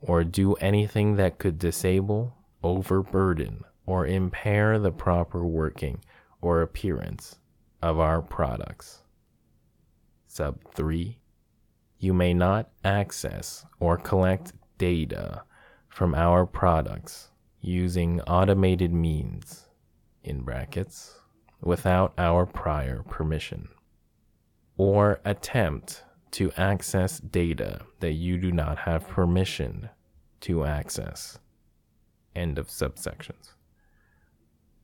or 0.00 0.24
do 0.24 0.54
anything 0.54 1.14
that 1.14 1.38
could 1.38 1.60
disable, 1.60 2.34
overburden, 2.64 3.62
or 3.86 4.04
impair 4.04 4.80
the 4.80 4.90
proper 4.90 5.46
working 5.46 6.02
or 6.40 6.60
appearance 6.60 7.38
of 7.80 8.00
our 8.00 8.20
products. 8.20 9.01
Sub 10.34 10.60
3 10.72 11.18
You 11.98 12.14
may 12.14 12.32
not 12.32 12.70
access 12.82 13.66
or 13.78 13.98
collect 13.98 14.54
data 14.78 15.42
from 15.90 16.14
our 16.14 16.46
products 16.46 17.28
using 17.60 18.22
automated 18.22 18.94
means 18.94 19.66
in 20.24 20.40
brackets 20.40 21.20
without 21.60 22.14
our 22.16 22.46
prior 22.46 23.02
permission 23.02 23.68
or 24.78 25.20
attempt 25.26 26.02
to 26.30 26.50
access 26.56 27.18
data 27.18 27.82
that 28.00 28.12
you 28.12 28.38
do 28.38 28.50
not 28.50 28.78
have 28.78 29.06
permission 29.06 29.90
to 30.40 30.64
access. 30.64 31.38
End 32.34 32.58
of 32.58 32.68
subsections. 32.68 33.50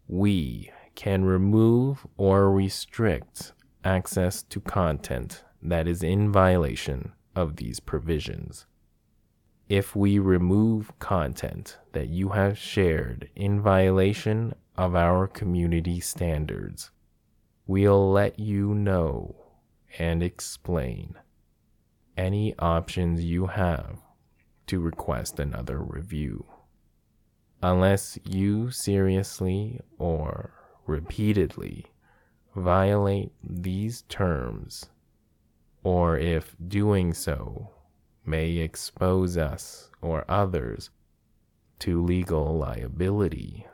We 0.09 0.73
can 0.95 1.25
remove 1.25 2.07
or 2.19 2.51
restrict 2.51 3.55
access 3.85 4.43
to 4.43 4.61
content 4.61 5.45
that 5.63 5.87
is 5.89 6.03
in 6.03 6.31
violation 6.31 7.13
of 7.35 7.57
these 7.57 7.81
provisions 7.81 8.67
if 9.69 9.95
we 9.95 10.19
remove 10.19 10.99
content 10.99 11.77
that 11.93 12.09
you 12.09 12.31
have 12.31 12.57
shared 12.57 13.29
in 13.37 13.61
violation 13.61 14.55
of 14.77 14.95
our 14.97 15.27
community 15.27 16.01
standards, 16.01 16.91
we'll 17.67 18.11
let 18.11 18.39
you 18.39 18.75
know 18.75 19.37
and 19.99 20.23
explain 20.23 21.15
any 22.17 22.55
options 22.59 23.23
you 23.23 23.47
have 23.47 24.01
to 24.67 24.81
request 24.81 25.39
another 25.39 25.79
review. 25.79 26.47
Unless 27.63 28.19
you 28.25 28.71
seriously 28.71 29.81
or 29.99 30.55
repeatedly 30.87 31.87
violate 32.55 33.33
these 33.43 34.03
terms, 34.03 34.87
or 35.83 36.19
if 36.19 36.57
doing 36.67 37.15
so 37.15 37.71
may 38.25 38.57
expose 38.57 39.37
us 39.37 39.91
or 40.01 40.25
others 40.29 40.91
to 41.79 42.03
legal 42.03 42.59
liability, 42.59 43.67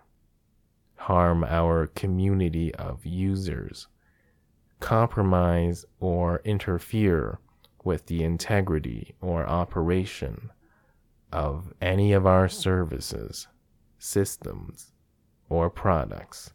harm 0.96 1.44
our 1.44 1.86
community 1.88 2.74
of 2.74 3.04
users, 3.06 3.88
compromise 4.80 5.84
or 6.00 6.40
interfere 6.44 7.38
with 7.84 8.06
the 8.06 8.22
integrity 8.22 9.14
or 9.20 9.46
operation 9.46 10.50
of 11.32 11.72
any 11.80 12.12
of 12.12 12.26
our 12.26 12.48
services, 12.48 13.48
systems, 13.98 14.92
or 15.48 15.68
products, 15.68 16.52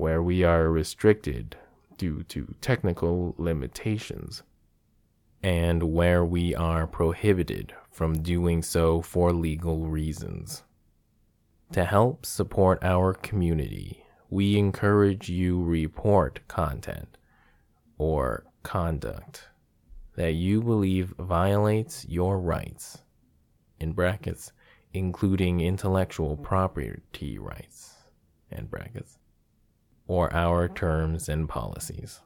where 0.00 0.22
we 0.22 0.42
are 0.42 0.70
restricted 0.70 1.54
due 1.98 2.22
to 2.22 2.54
technical 2.62 3.34
limitations 3.36 4.42
and 5.42 5.82
where 5.82 6.24
we 6.24 6.54
are 6.54 6.86
prohibited 6.86 7.74
from 7.90 8.22
doing 8.22 8.62
so 8.62 9.02
for 9.02 9.30
legal 9.30 9.86
reasons. 9.86 10.62
To 11.72 11.84
help 11.84 12.24
support 12.24 12.82
our 12.82 13.12
community, 13.12 14.02
we 14.30 14.56
encourage 14.56 15.28
you 15.28 15.62
report 15.62 16.40
content 16.48 17.18
or 17.98 18.46
conduct 18.62 19.50
that 20.16 20.32
you 20.32 20.62
believe 20.62 21.12
violates 21.18 22.06
your 22.08 22.40
rights 22.40 23.04
in 23.78 23.92
brackets 23.92 24.52
including 24.94 25.60
intellectual 25.60 26.38
property 26.38 27.38
rights 27.38 27.96
in 28.50 28.64
brackets 28.64 29.19
or 30.10 30.34
our 30.34 30.68
terms 30.68 31.28
and 31.28 31.48
policies. 31.48 32.18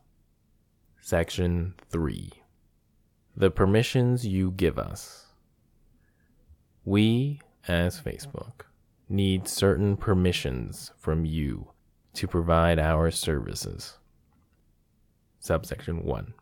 Section 1.03 1.75
3 1.91 2.31
the 3.37 3.51
permissions 3.51 4.25
you 4.25 4.53
give 4.53 4.79
us. 4.79 5.27
We, 6.85 7.41
as 7.67 8.01
Facebook, 8.01 8.63
need 9.09 9.49
certain 9.49 9.97
permissions 9.97 10.93
from 10.97 11.25
you 11.25 11.73
to 12.15 12.29
provide 12.29 12.79
our 12.79 13.11
services. 13.11 13.99
Subsection 15.41 16.05
1. 16.05 16.33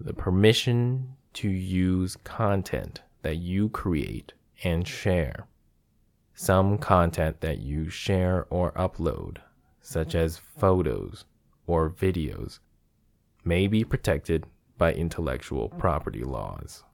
The 0.00 0.12
permission 0.12 1.14
to 1.34 1.48
use 1.48 2.16
content 2.24 3.00
that 3.22 3.36
you 3.36 3.68
create 3.68 4.32
and 4.64 4.86
share. 4.86 5.46
Some 6.34 6.78
content 6.78 7.40
that 7.42 7.60
you 7.60 7.88
share 7.88 8.46
or 8.50 8.72
upload, 8.72 9.38
such 9.82 10.14
as 10.14 10.38
photos 10.38 11.24
or 11.66 11.90
videos, 11.90 12.60
may 13.44 13.66
be 13.66 13.84
protected 13.84 14.46
by 14.78 14.92
intellectual 14.92 15.68
property 15.68 16.22
laws. 16.22 16.84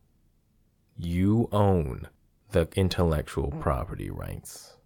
You 0.96 1.48
own 1.52 2.08
the 2.50 2.68
intellectual 2.74 3.50
property 3.52 4.10
rights, 4.10 4.76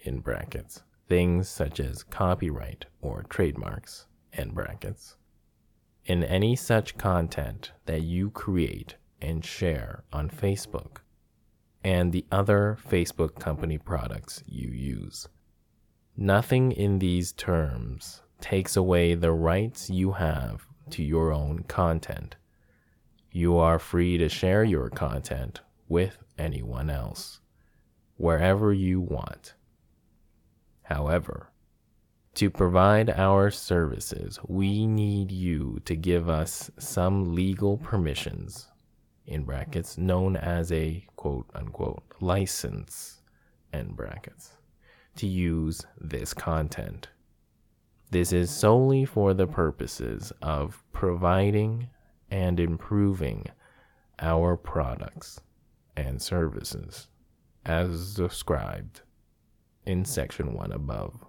in 0.00 0.20
brackets, 0.20 0.82
things 1.08 1.48
such 1.48 1.78
as 1.78 2.02
copyright 2.02 2.86
or 3.00 3.24
trademarks, 3.28 4.06
in 4.32 4.50
brackets, 4.50 5.16
in 6.06 6.24
any 6.24 6.56
such 6.56 6.96
content 6.96 7.72
that 7.86 8.02
you 8.02 8.30
create 8.30 8.96
and 9.20 9.44
share 9.44 10.04
on 10.12 10.30
Facebook 10.30 10.98
and 11.82 12.12
the 12.12 12.24
other 12.30 12.76
Facebook 12.88 13.38
company 13.38 13.78
products 13.78 14.42
you 14.46 14.68
use. 14.68 15.28
Nothing 16.22 16.72
in 16.72 16.98
these 16.98 17.32
terms 17.32 18.20
takes 18.42 18.76
away 18.76 19.14
the 19.14 19.32
rights 19.32 19.88
you 19.88 20.12
have 20.12 20.66
to 20.90 21.02
your 21.02 21.32
own 21.32 21.60
content. 21.60 22.36
You 23.32 23.56
are 23.56 23.78
free 23.78 24.18
to 24.18 24.28
share 24.28 24.62
your 24.62 24.90
content 24.90 25.62
with 25.88 26.18
anyone 26.36 26.90
else, 26.90 27.40
wherever 28.18 28.70
you 28.70 29.00
want. 29.00 29.54
However, 30.82 31.48
to 32.34 32.50
provide 32.50 33.08
our 33.08 33.50
services, 33.50 34.38
we 34.46 34.86
need 34.86 35.32
you 35.32 35.80
to 35.86 35.96
give 35.96 36.28
us 36.28 36.70
some 36.78 37.34
legal 37.34 37.78
permissions, 37.78 38.68
in 39.26 39.44
brackets, 39.44 39.96
known 39.96 40.36
as 40.36 40.70
a 40.70 41.02
quote 41.16 41.48
unquote 41.54 42.02
license, 42.20 43.22
end 43.72 43.96
brackets, 43.96 44.50
to 45.20 45.26
use 45.26 45.84
this 46.00 46.32
content. 46.32 47.08
This 48.10 48.32
is 48.32 48.50
solely 48.50 49.04
for 49.04 49.34
the 49.34 49.46
purposes 49.46 50.32
of 50.40 50.82
providing 50.94 51.90
and 52.30 52.58
improving 52.58 53.44
our 54.18 54.56
products 54.56 55.38
and 55.94 56.22
services 56.22 57.08
as 57.66 58.14
described 58.14 59.02
in 59.84 60.06
section 60.06 60.54
1 60.54 60.72
above. 60.72 61.22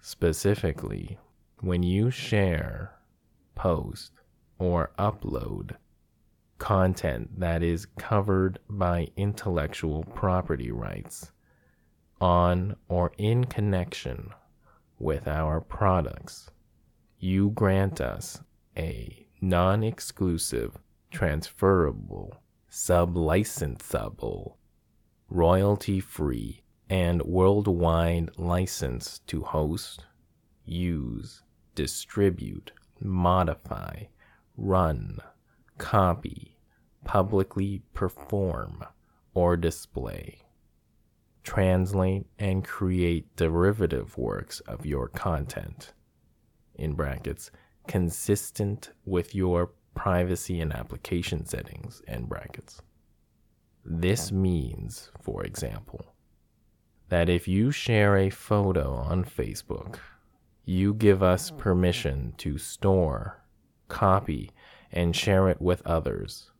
Specifically, 0.00 1.20
when 1.60 1.84
you 1.84 2.10
share, 2.10 2.96
post, 3.54 4.10
or 4.58 4.90
upload 4.98 5.76
content 6.58 7.38
that 7.38 7.62
is 7.62 7.86
covered 7.96 8.58
by 8.68 9.06
intellectual 9.16 10.02
property 10.02 10.72
rights 10.72 11.30
on 12.20 12.76
or 12.88 13.12
in 13.18 13.44
connection 13.44 14.30
with 14.98 15.28
our 15.28 15.60
products, 15.60 16.50
you 17.18 17.50
grant 17.50 18.00
us 18.00 18.40
a 18.76 19.26
non 19.40 19.82
exclusive, 19.82 20.76
transferable, 21.10 22.42
sublicensable, 22.70 24.54
royalty 25.28 26.00
free, 26.00 26.62
and 26.90 27.22
worldwide 27.22 28.30
license 28.36 29.20
to 29.26 29.42
host, 29.42 30.04
use, 30.64 31.42
distribute, 31.74 32.72
modify, 33.00 34.04
run, 34.56 35.18
copy, 35.76 36.56
publicly 37.04 37.82
perform, 37.94 38.84
or 39.34 39.56
display. 39.56 40.38
Translate 41.48 42.26
and 42.38 42.62
create 42.62 43.34
derivative 43.34 44.18
works 44.18 44.60
of 44.60 44.84
your 44.84 45.08
content, 45.08 45.94
in 46.74 46.92
brackets, 46.92 47.50
consistent 47.86 48.90
with 49.06 49.34
your 49.34 49.70
privacy 49.94 50.60
and 50.60 50.74
application 50.74 51.46
settings, 51.46 52.02
in 52.06 52.26
brackets. 52.26 52.82
This 53.82 54.30
means, 54.30 55.10
for 55.22 55.42
example, 55.42 56.12
that 57.08 57.30
if 57.30 57.48
you 57.48 57.70
share 57.70 58.18
a 58.18 58.28
photo 58.28 58.92
on 58.92 59.24
Facebook, 59.24 60.00
you 60.66 60.92
give 60.92 61.22
us 61.22 61.50
oh, 61.50 61.56
permission 61.56 62.34
to 62.36 62.58
store, 62.58 63.42
copy, 63.88 64.50
and 64.92 65.16
share 65.16 65.48
it 65.48 65.62
with 65.62 65.80
others. 65.86 66.50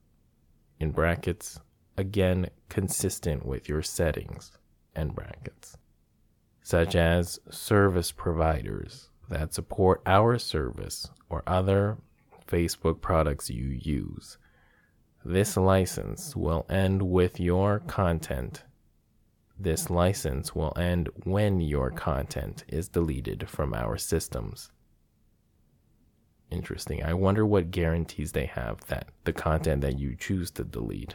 In 0.80 0.92
brackets, 0.92 1.60
again, 1.98 2.48
consistent 2.70 3.44
with 3.44 3.68
your 3.68 3.82
settings, 3.82 4.57
and 4.98 5.14
brackets, 5.14 5.76
such 6.62 6.94
as 6.94 7.38
service 7.50 8.12
providers 8.12 9.10
that 9.28 9.54
support 9.54 10.02
our 10.06 10.38
service 10.38 11.10
or 11.30 11.42
other 11.46 11.98
Facebook 12.46 13.00
products 13.00 13.48
you 13.50 13.66
use. 13.66 14.38
This 15.24 15.56
license 15.56 16.34
will 16.34 16.66
end 16.68 17.02
with 17.02 17.38
your 17.38 17.80
content. 17.80 18.64
This 19.58 19.90
license 19.90 20.54
will 20.54 20.72
end 20.76 21.08
when 21.24 21.60
your 21.60 21.90
content 21.90 22.64
is 22.68 22.88
deleted 22.88 23.48
from 23.48 23.74
our 23.74 23.96
systems 23.96 24.70
interesting. 26.50 27.02
I 27.02 27.14
wonder 27.14 27.44
what 27.44 27.70
guarantees 27.70 28.32
they 28.32 28.46
have 28.46 28.80
that 28.86 29.08
the 29.24 29.32
content 29.32 29.82
that 29.82 29.98
you 29.98 30.16
choose 30.16 30.50
to 30.52 30.64
delete 30.64 31.14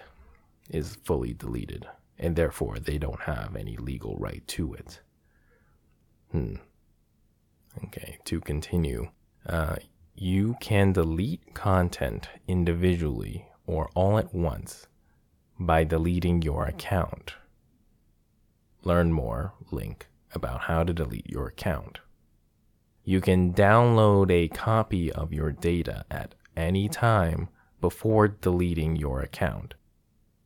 is 0.70 0.96
fully 0.96 1.34
deleted 1.34 1.88
and 2.24 2.38
therefore 2.38 2.80
they 2.80 2.98
don't 2.98 3.24
have 3.24 3.56
any 3.56 3.76
legal 3.76 4.16
right 4.16 4.48
to 4.48 4.74
it. 4.74 5.02
Hmm. 6.32 6.56
Okay, 7.86 8.18
to 8.24 8.40
continue, 8.40 9.10
uh, 9.46 9.76
you 10.16 10.56
can 10.62 10.94
delete 10.94 11.54
content 11.54 12.30
individually 12.48 13.48
or 13.68 13.90
all 13.94 14.18
at 14.18 14.34
once 14.34 14.88
by 15.60 15.84
deleting 15.84 16.42
your 16.42 16.66
account. 16.66 17.34
Learn 18.84 19.12
more, 19.12 19.54
link, 19.70 20.08
about 20.34 20.62
how 20.62 20.84
to 20.84 20.94
delete 20.94 21.30
your 21.30 21.48
account. 21.48 22.00
You 23.04 23.20
can 23.20 23.54
download 23.54 24.32
a 24.32 24.48
copy 24.48 25.12
of 25.12 25.34
your 25.34 25.52
data 25.52 26.06
at 26.10 26.36
any 26.56 26.88
time 26.88 27.50
before 27.82 28.30
deleting 28.30 28.96
your 28.96 29.20
account. 29.20 29.74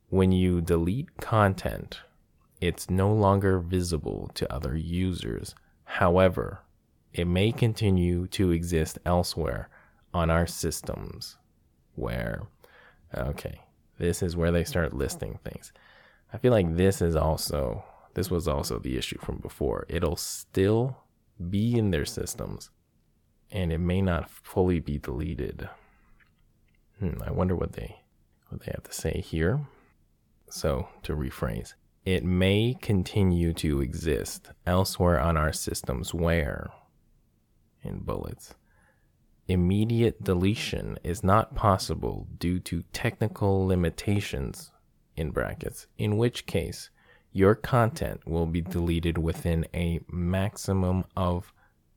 When 0.10 0.32
you 0.32 0.62
delete 0.62 1.18
content, 1.18 2.00
it's 2.62 2.90
no 2.90 3.12
longer 3.12 3.60
visible 3.60 4.32
to 4.36 4.52
other 4.52 4.76
users. 4.76 5.54
However, 5.84 6.62
it 7.14 7.26
may 7.26 7.52
continue 7.52 8.28
to 8.28 8.52
exist 8.52 9.00
elsewhere 9.06 9.70
on 10.14 10.30
our 10.30 10.48
systems 10.48 11.38
where, 11.96 12.44
okay, 13.16 13.62
this 13.98 14.24
is 14.24 14.36
where 14.36 14.52
they 14.52 14.64
start 14.64 14.94
listing 14.94 15.40
things. 15.44 15.74
I 16.32 16.38
feel 16.38 16.52
like 16.52 16.78
this 16.78 17.02
is 17.02 17.16
also, 17.16 17.84
this 18.14 18.32
was 18.32 18.48
also 18.48 18.80
the 18.80 18.98
issue 18.98 19.18
from 19.20 19.38
before. 19.38 19.86
It'll 19.90 20.16
still 20.16 20.98
be 21.50 21.78
in 21.78 21.92
their 21.92 22.06
systems 22.06 22.70
and 23.52 23.72
it 23.72 23.80
may 23.80 24.02
not 24.02 24.30
fully 24.30 24.80
be 24.80 24.98
deleted. 24.98 25.70
Hmm, 27.00 27.22
I 27.26 27.32
wonder 27.32 27.56
what 27.56 27.74
they 27.74 28.02
what 28.50 28.62
they 28.62 28.72
have 28.74 28.84
to 28.84 28.94
say 28.94 29.20
here. 29.20 29.68
So, 30.50 30.88
to 31.04 31.16
rephrase, 31.16 31.74
it 32.06 32.24
may 32.24 32.78
continue 32.82 33.54
to 33.54 33.82
exist 33.82 34.52
elsewhere 34.66 35.20
on 35.20 35.36
our 35.36 35.52
systems 35.52 36.14
where 36.14 36.70
in 37.84 38.00
bullets 38.00 38.54
immediate 39.48 40.24
deletion 40.24 41.00
is 41.04 41.24
not 41.24 41.56
possible 41.56 42.28
due 42.38 42.60
to 42.60 42.84
technical 42.92 43.66
limitations 43.66 44.72
in 45.16 45.32
brackets 45.32 45.88
in 45.98 46.18
which 46.18 46.46
case 46.46 46.90
your 47.32 47.56
content 47.56 48.20
will 48.26 48.46
be 48.46 48.62
deleted 48.62 49.18
within 49.18 49.66
a 49.74 50.00
maximum 50.10 51.04
of 51.16 51.54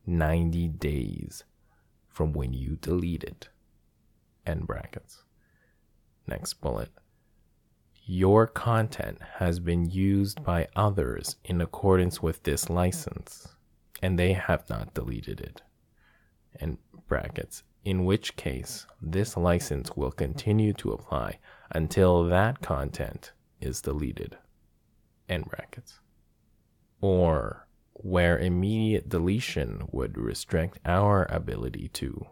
90 0.07 0.69
days 0.69 1.45
from 2.09 2.33
when 2.33 2.53
you 2.53 2.77
delete 2.81 3.25
it. 3.25 3.49
End 4.47 4.67
brackets. 4.67 5.25
Next 6.27 6.55
bullet. 6.55 6.91
Your 8.13 8.49
content 8.49 9.19
has 9.37 9.61
been 9.61 9.89
used 9.89 10.43
by 10.43 10.67
others 10.75 11.37
in 11.45 11.61
accordance 11.61 12.21
with 12.21 12.43
this 12.43 12.69
license, 12.69 13.55
and 14.03 14.19
they 14.19 14.33
have 14.33 14.69
not 14.69 14.95
deleted 14.95 15.41
it. 15.41 15.63
Brackets. 17.07 17.63
In 17.85 18.05
which 18.05 18.35
case, 18.35 18.85
this 19.01 19.37
license 19.37 19.93
will 19.95 20.11
continue 20.11 20.73
to 20.73 20.91
apply 20.91 21.39
until 21.71 22.25
that 22.25 22.61
content 22.61 23.31
is 23.61 23.81
deleted 23.81 24.37
end 25.29 25.45
brackets, 25.45 26.01
or 27.01 27.69
where 27.93 28.41
immediate 28.41 29.09
deletion 29.09 29.87
would 29.93 30.19
restrict 30.19 30.81
our 30.85 31.29
ability 31.31 31.87
to 31.93 32.27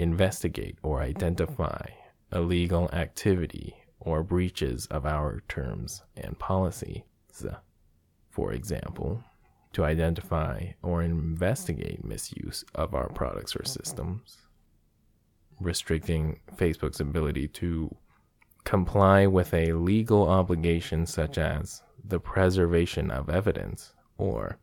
investigate 0.00 0.76
or 0.82 1.00
identify 1.00 1.86
illegal 2.32 2.90
activity 2.92 3.76
or 4.04 4.22
breaches 4.22 4.86
of 4.86 5.06
our 5.06 5.42
terms 5.48 6.02
and 6.16 6.38
policies. 6.38 7.02
For 8.30 8.52
example, 8.52 9.24
to 9.72 9.84
identify 9.84 10.72
or 10.82 11.02
investigate 11.02 12.04
misuse 12.04 12.64
of 12.74 12.94
our 12.94 13.08
products 13.08 13.56
or 13.56 13.64
systems, 13.64 14.36
restricting 15.60 16.40
Facebook's 16.56 17.00
ability 17.00 17.48
to 17.48 17.94
comply 18.64 19.26
with 19.26 19.54
a 19.54 19.72
legal 19.72 20.28
obligation 20.28 21.06
such 21.06 21.38
as 21.38 21.82
the 22.04 22.20
preservation 22.20 23.10
of 23.10 23.30
evidence, 23.30 23.94
or 24.18 24.58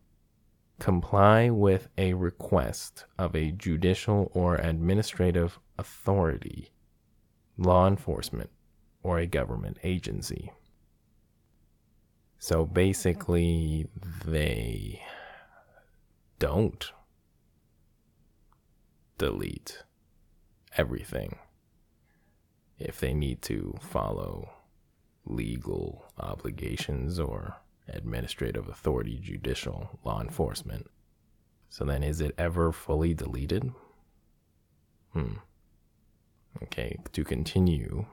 comply 0.78 1.50
with 1.50 1.88
a 1.98 2.14
request 2.14 3.04
of 3.18 3.34
a 3.34 3.50
judicial 3.52 4.30
or 4.34 4.56
administrative 4.56 5.58
authority, 5.78 6.70
law 7.58 7.86
enforcement, 7.86 8.50
or 9.02 9.18
a 9.18 9.26
government 9.26 9.78
agency. 9.82 10.52
So 12.38 12.64
basically, 12.64 13.86
they 14.24 15.02
don't 16.38 16.90
delete 19.18 19.82
everything 20.76 21.38
if 22.78 22.98
they 22.98 23.12
need 23.12 23.42
to 23.42 23.74
follow 23.82 24.50
legal 25.26 26.06
obligations 26.18 27.20
or 27.20 27.56
administrative 27.88 28.68
authority, 28.68 29.18
judicial, 29.22 29.98
law 30.04 30.20
enforcement. 30.20 30.86
So 31.68 31.84
then, 31.84 32.02
is 32.02 32.20
it 32.20 32.34
ever 32.38 32.72
fully 32.72 33.12
deleted? 33.12 33.70
Hmm. 35.12 35.34
Okay, 36.62 36.96
to 37.12 37.22
continue, 37.22 38.06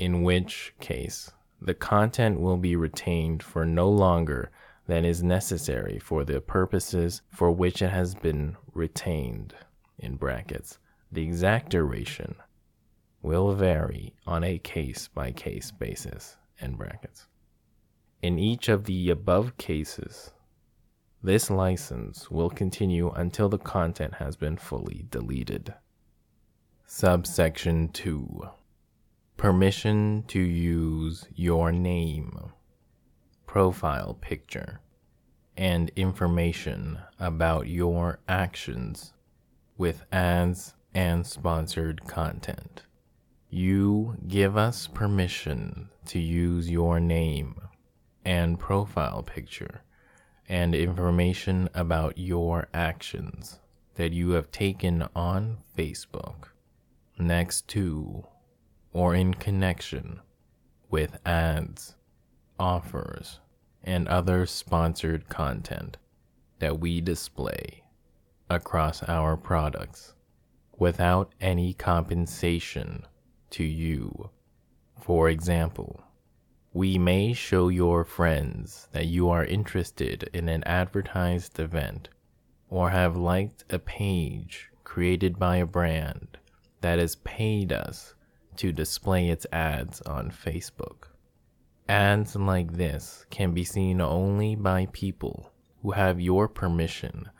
in 0.00 0.22
which 0.22 0.72
case 0.80 1.30
the 1.60 1.74
content 1.74 2.40
will 2.40 2.56
be 2.56 2.74
retained 2.74 3.42
for 3.42 3.66
no 3.66 3.90
longer 3.90 4.50
than 4.86 5.04
is 5.04 5.22
necessary 5.22 5.98
for 5.98 6.24
the 6.24 6.40
purposes 6.40 7.20
for 7.28 7.50
which 7.50 7.82
it 7.82 7.90
has 7.90 8.14
been 8.14 8.56
retained, 8.72 9.54
in 9.98 10.16
brackets, 10.16 10.78
the 11.12 11.22
exact 11.22 11.68
duration 11.70 12.34
will 13.20 13.52
vary 13.52 14.14
on 14.26 14.42
a 14.42 14.58
case 14.58 15.06
by 15.08 15.30
case 15.30 15.70
basis. 15.70 16.38
End 16.60 16.78
brackets. 16.78 17.26
In 18.22 18.38
each 18.38 18.70
of 18.70 18.84
the 18.84 19.10
above 19.10 19.58
cases, 19.58 20.32
This 21.22 21.50
license 21.50 22.30
will 22.30 22.48
continue 22.48 23.10
until 23.10 23.50
the 23.50 23.58
content 23.58 24.14
has 24.14 24.36
been 24.36 24.56
fully 24.56 25.04
deleted. 25.10 25.74
Subsection 26.86 27.90
2 27.90 28.48
Permission 29.40 30.22
to 30.28 30.38
use 30.38 31.26
your 31.34 31.72
name, 31.72 32.52
profile 33.46 34.18
picture, 34.20 34.82
and 35.56 35.90
information 35.96 36.98
about 37.18 37.66
your 37.66 38.20
actions 38.28 39.14
with 39.78 40.04
ads 40.12 40.74
and 40.92 41.26
sponsored 41.26 42.04
content. 42.06 42.82
You 43.48 44.18
give 44.28 44.58
us 44.58 44.86
permission 44.86 45.88
to 46.04 46.18
use 46.18 46.68
your 46.68 47.00
name 47.00 47.62
and 48.26 48.58
profile 48.58 49.22
picture 49.22 49.84
and 50.50 50.74
information 50.74 51.70
about 51.72 52.18
your 52.18 52.68
actions 52.74 53.58
that 53.94 54.12
you 54.12 54.32
have 54.32 54.52
taken 54.52 55.08
on 55.16 55.62
Facebook 55.74 56.48
next 57.18 57.68
to 57.68 58.26
or 58.92 59.14
in 59.14 59.34
connection 59.34 60.20
with 60.90 61.18
ads, 61.24 61.94
offers, 62.58 63.40
and 63.82 64.08
other 64.08 64.46
sponsored 64.46 65.28
content 65.28 65.96
that 66.58 66.78
we 66.78 67.00
display 67.00 67.82
across 68.48 69.02
our 69.04 69.36
products 69.36 70.14
without 70.78 71.32
any 71.40 71.72
compensation 71.72 73.04
to 73.50 73.64
you. 73.64 74.30
For 75.00 75.28
example, 75.28 76.02
we 76.72 76.98
may 76.98 77.32
show 77.32 77.68
your 77.68 78.04
friends 78.04 78.88
that 78.92 79.06
you 79.06 79.28
are 79.28 79.44
interested 79.44 80.28
in 80.32 80.48
an 80.48 80.62
advertised 80.64 81.58
event 81.58 82.08
or 82.68 82.90
have 82.90 83.16
liked 83.16 83.64
a 83.70 83.78
page 83.78 84.70
created 84.84 85.38
by 85.38 85.56
a 85.56 85.66
brand 85.66 86.38
that 86.80 86.98
has 86.98 87.16
paid 87.16 87.72
us 87.72 88.14
to 88.60 88.72
display 88.72 89.30
its 89.30 89.46
ads 89.52 90.02
on 90.02 90.30
Facebook. 90.30 91.04
Ads 91.88 92.36
like 92.36 92.74
this 92.74 93.24
can 93.30 93.52
be 93.52 93.64
seen 93.64 94.02
only 94.02 94.54
by 94.54 94.86
people 94.92 95.50
who 95.80 95.92
have 95.92 96.20
your 96.20 96.46
permission 96.46 97.30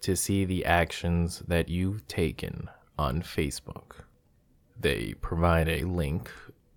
to 0.00 0.16
see 0.16 0.46
the 0.46 0.64
actions 0.64 1.42
that 1.46 1.68
you've 1.68 2.08
taken 2.08 2.70
on 2.98 3.20
Facebook. 3.20 4.04
They 4.80 5.12
provide 5.20 5.68
a 5.68 5.84
link 5.84 6.30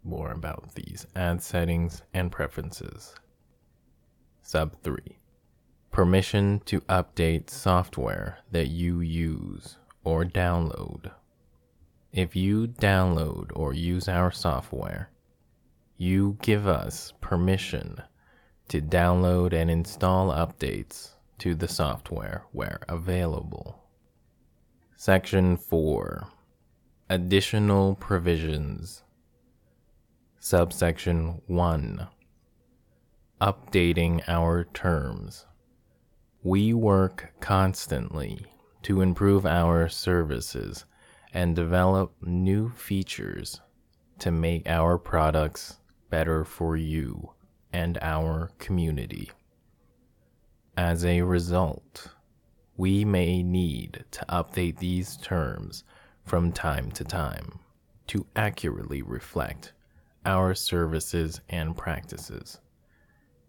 more 0.04 0.34
about 0.34 0.76
these 0.76 1.08
ad 1.16 1.42
settings 1.42 2.02
and 2.14 2.30
preferences. 2.30 3.16
Sub 4.42 4.76
3 4.84 4.98
Permission 5.92 6.62
to 6.66 6.82
update 6.82 7.50
software 7.50 8.40
that 8.52 8.68
you 8.68 9.00
use 9.00 9.78
or 10.04 10.26
download. 10.26 11.12
If 12.14 12.36
you 12.36 12.68
download 12.68 13.50
or 13.56 13.74
use 13.74 14.08
our 14.08 14.30
software, 14.30 15.10
you 15.98 16.38
give 16.44 16.68
us 16.68 17.12
permission 17.22 18.04
to 18.68 18.80
download 18.82 19.52
and 19.52 19.72
install 19.72 20.30
updates 20.30 21.14
to 21.40 21.56
the 21.56 21.68
software 21.68 22.46
where 22.52 22.82
available. 22.88 23.82
Section 24.96 25.58
4 25.58 26.28
Additional 27.10 27.96
Provisions 27.96 29.02
Subsection 30.40 31.42
1 31.48 32.08
Updating 33.42 34.22
our 34.28 34.66
terms. 34.66 35.48
We 36.44 36.76
work 36.76 37.34
constantly 37.40 38.46
to 38.84 39.02
improve 39.02 39.48
our 39.48 39.90
services 39.90 40.86
and 41.34 41.56
develop 41.56 42.14
new 42.22 42.70
features 42.70 43.60
to 44.20 44.32
make 44.32 44.68
our 44.70 44.98
products 44.98 45.80
better 46.10 46.46
for 46.46 46.78
you 46.78 47.32
and 47.74 47.98
our 48.02 48.52
community. 48.60 49.32
As 50.78 51.04
a 51.04 51.24
result, 51.24 52.10
we 52.78 53.04
may 53.04 53.42
need 53.42 54.06
to 54.12 54.26
update 54.30 54.78
these 54.78 55.18
terms 55.18 55.84
from 56.24 56.52
time 56.52 56.92
to 56.92 57.04
time 57.04 57.60
to 58.08 58.26
accurately 58.36 59.02
reflect 59.02 59.74
our 60.26 60.54
services 60.54 61.42
and 61.50 61.76
practices. 61.76 62.60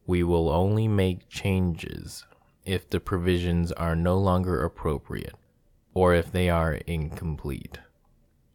We 0.07 0.22
will 0.22 0.51
only 0.51 0.89
make 0.89 1.28
changes 1.28 2.26
if 2.64 2.89
the 2.89 3.01
provisions 3.01 3.72
are 3.72 3.97
no 3.97 4.18
longer 4.18 4.64
appropriate 4.64 5.35
or 5.95 6.13
if 6.13 6.33
they 6.33 6.51
are 6.51 6.75
incomplete. 6.75 7.79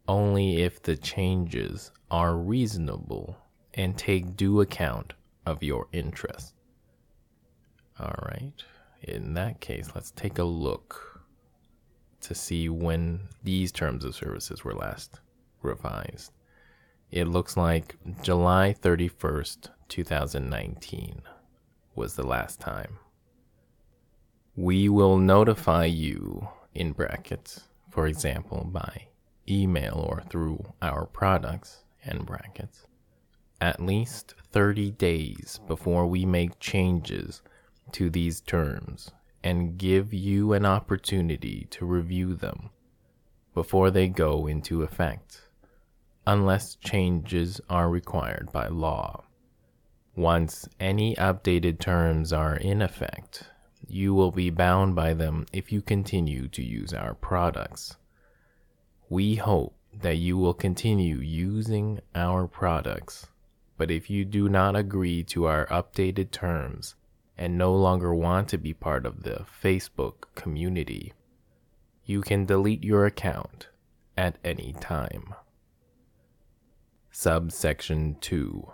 Only 0.06 0.62
if 0.62 0.82
the 0.82 0.96
changes 0.96 1.90
are 2.10 2.36
reasonable 2.36 3.38
and 3.74 3.96
take 3.96 4.36
due 4.36 4.60
account 4.60 5.14
of 5.46 5.62
your 5.62 5.88
interests. 5.92 6.54
All 7.98 8.14
right, 8.26 8.52
in 9.02 9.34
that 9.34 9.60
case, 9.60 9.90
let's 9.94 10.10
take 10.10 10.38
a 10.38 10.44
look 10.44 11.22
to 12.20 12.34
see 12.34 12.68
when 12.68 13.20
these 13.42 13.72
terms 13.72 14.04
of 14.04 14.14
services 14.14 14.64
were 14.64 14.74
last 14.74 15.20
revised. 15.62 16.32
It 17.10 17.26
looks 17.26 17.56
like 17.56 17.96
July 18.22 18.74
31st, 18.80 19.68
2019 19.88 21.22
was 21.94 22.14
the 22.14 22.26
last 22.26 22.60
time. 22.60 22.98
We 24.56 24.88
will 24.88 25.16
notify 25.16 25.86
you 25.86 26.48
in 26.74 26.92
brackets, 26.92 27.68
for 27.90 28.06
example, 28.06 28.68
by 28.70 29.06
email 29.48 30.06
or 30.08 30.22
through 30.28 30.72
our 30.80 31.06
products 31.06 31.84
and 32.04 32.24
brackets, 32.24 32.86
at 33.60 33.80
least 33.80 34.34
30 34.52 34.92
days 34.92 35.60
before 35.66 36.06
we 36.06 36.24
make 36.24 36.58
changes 36.60 37.42
to 37.92 38.08
these 38.08 38.40
terms 38.40 39.10
and 39.42 39.78
give 39.78 40.12
you 40.12 40.52
an 40.52 40.64
opportunity 40.64 41.66
to 41.70 41.84
review 41.84 42.34
them 42.34 42.70
before 43.54 43.90
they 43.90 44.08
go 44.08 44.46
into 44.46 44.82
effect, 44.82 45.48
unless 46.26 46.76
changes 46.76 47.60
are 47.68 47.88
required 47.88 48.50
by 48.52 48.68
law. 48.68 49.24
Once 50.14 50.68
any 50.78 51.14
updated 51.16 51.78
terms 51.80 52.32
are 52.32 52.56
in 52.56 52.82
effect, 52.82 53.44
you 53.90 54.14
will 54.14 54.30
be 54.30 54.50
bound 54.50 54.94
by 54.94 55.14
them 55.14 55.46
if 55.52 55.72
you 55.72 55.82
continue 55.82 56.48
to 56.48 56.62
use 56.62 56.92
our 56.92 57.14
products. 57.14 57.96
We 59.08 59.36
hope 59.36 59.74
that 59.92 60.16
you 60.16 60.38
will 60.38 60.54
continue 60.54 61.16
using 61.16 62.00
our 62.14 62.46
products, 62.46 63.26
but 63.76 63.90
if 63.90 64.08
you 64.08 64.24
do 64.24 64.48
not 64.48 64.76
agree 64.76 65.22
to 65.24 65.46
our 65.46 65.66
updated 65.66 66.30
terms 66.30 66.94
and 67.36 67.56
no 67.56 67.74
longer 67.74 68.14
want 68.14 68.48
to 68.48 68.58
be 68.58 68.74
part 68.74 69.06
of 69.06 69.22
the 69.22 69.44
Facebook 69.62 70.26
community, 70.34 71.12
you 72.04 72.20
can 72.20 72.44
delete 72.44 72.84
your 72.84 73.06
account 73.06 73.68
at 74.16 74.36
any 74.44 74.74
time. 74.80 75.34
Subsection 77.10 78.16
2 78.20 78.70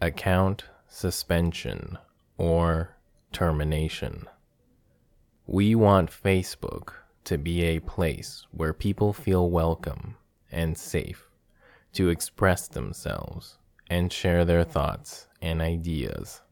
Account 0.00 0.64
suspension 0.88 1.98
or 2.38 2.96
termination. 3.32 4.26
We 5.46 5.74
want 5.74 6.10
Facebook 6.10 6.92
to 7.24 7.38
be 7.38 7.62
a 7.62 7.80
place 7.80 8.46
where 8.50 8.72
people 8.72 9.12
feel 9.12 9.50
welcome 9.50 10.16
and 10.50 10.76
safe 10.76 11.28
to 11.92 12.08
express 12.08 12.68
themselves 12.68 13.58
and 13.88 14.12
share 14.12 14.44
their 14.44 14.64
thoughts 14.64 15.26
and 15.42 15.60
ideas. 15.60 16.42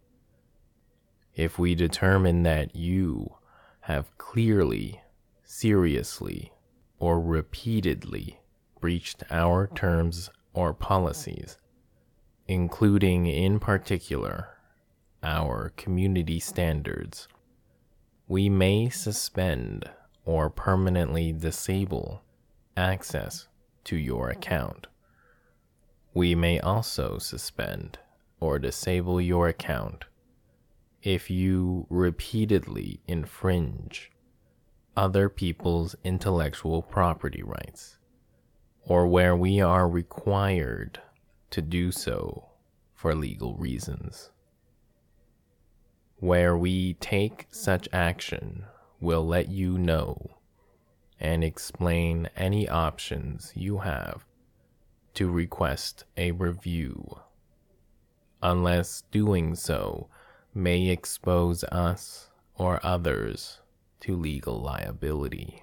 If 1.35 1.59
we 1.59 1.75
determine 1.75 2.43
that 2.43 2.75
you 2.75 3.37
have 3.83 4.17
clearly, 4.19 5.01
seriously, 5.45 6.53
or 6.99 7.21
repeatedly 7.21 8.41
breached 8.81 9.23
our 9.31 9.69
terms 9.69 10.31
or 10.53 10.75
policies, 10.75 11.57
including 12.47 13.27
in 13.27 13.61
particular 13.61 14.58
our 15.23 15.73
community 15.77 16.41
standards, 16.41 17.29
we 18.27 18.49
may 18.49 18.89
suspend 18.89 19.89
or 20.25 20.51
permanently 20.51 21.33
disable 21.33 22.23
access 22.77 23.49
to 23.85 23.97
your 23.97 24.29
account. 24.29 24.87
We 26.15 26.35
may 26.35 26.61
also 26.61 27.19
suspend 27.19 27.99
or 28.41 28.59
disable 28.59 29.21
your 29.21 29.49
account 29.49 30.05
if 31.03 31.31
you 31.31 31.87
repeatedly 31.89 33.01
infringe 33.07 34.11
other 34.97 35.29
people's 35.29 35.95
intellectual 36.03 36.83
property 36.83 37.43
rights, 37.43 37.99
or 38.83 39.07
where 39.07 39.37
we 39.37 39.61
are 39.61 39.89
required 39.89 41.01
to 41.51 41.63
do 41.63 41.93
so 41.93 42.49
for 42.95 43.15
legal 43.15 43.55
reasons. 43.55 44.31
Where 46.21 46.57
we 46.57 46.95
take 46.95 47.47
such 47.51 47.89
action, 47.93 48.65
will 49.01 49.27
let 49.27 49.49
you 49.49 49.79
know 49.79 50.39
and 51.21 51.45
explain 51.45 52.29
any 52.37 52.69
options 52.69 53.53
you 53.55 53.79
have 53.79 54.25
to 55.15 55.31
request 55.31 56.05
a 56.17 56.31
review, 56.33 57.19
unless 58.43 59.03
doing 59.11 59.55
so 59.55 60.09
may 60.55 60.89
expose 60.89 61.65
us 61.65 62.31
or 62.57 62.81
others 62.85 63.61
to 64.01 64.17
legal 64.17 64.61
liability, 64.61 65.63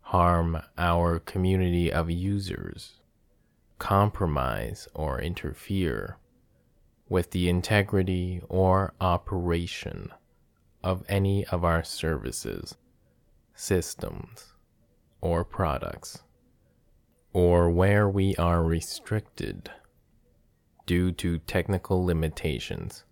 harm 0.00 0.60
our 0.78 1.18
community 1.18 1.92
of 1.92 2.10
users, 2.10 3.00
compromise 3.78 4.88
or 4.94 5.20
interfere 5.20 6.18
with 7.14 7.30
the 7.30 7.48
integrity 7.48 8.42
or 8.48 8.92
operation 9.00 10.10
of 10.82 11.04
any 11.08 11.46
of 11.46 11.64
our 11.64 11.84
services, 11.84 12.74
systems, 13.54 14.52
or 15.20 15.44
products, 15.44 16.24
or 17.32 17.70
where 17.70 18.08
we 18.08 18.34
are 18.34 18.64
restricted 18.64 19.70
due 20.86 21.12
to 21.12 21.38
technical 21.38 22.04
limitations, 22.04 23.04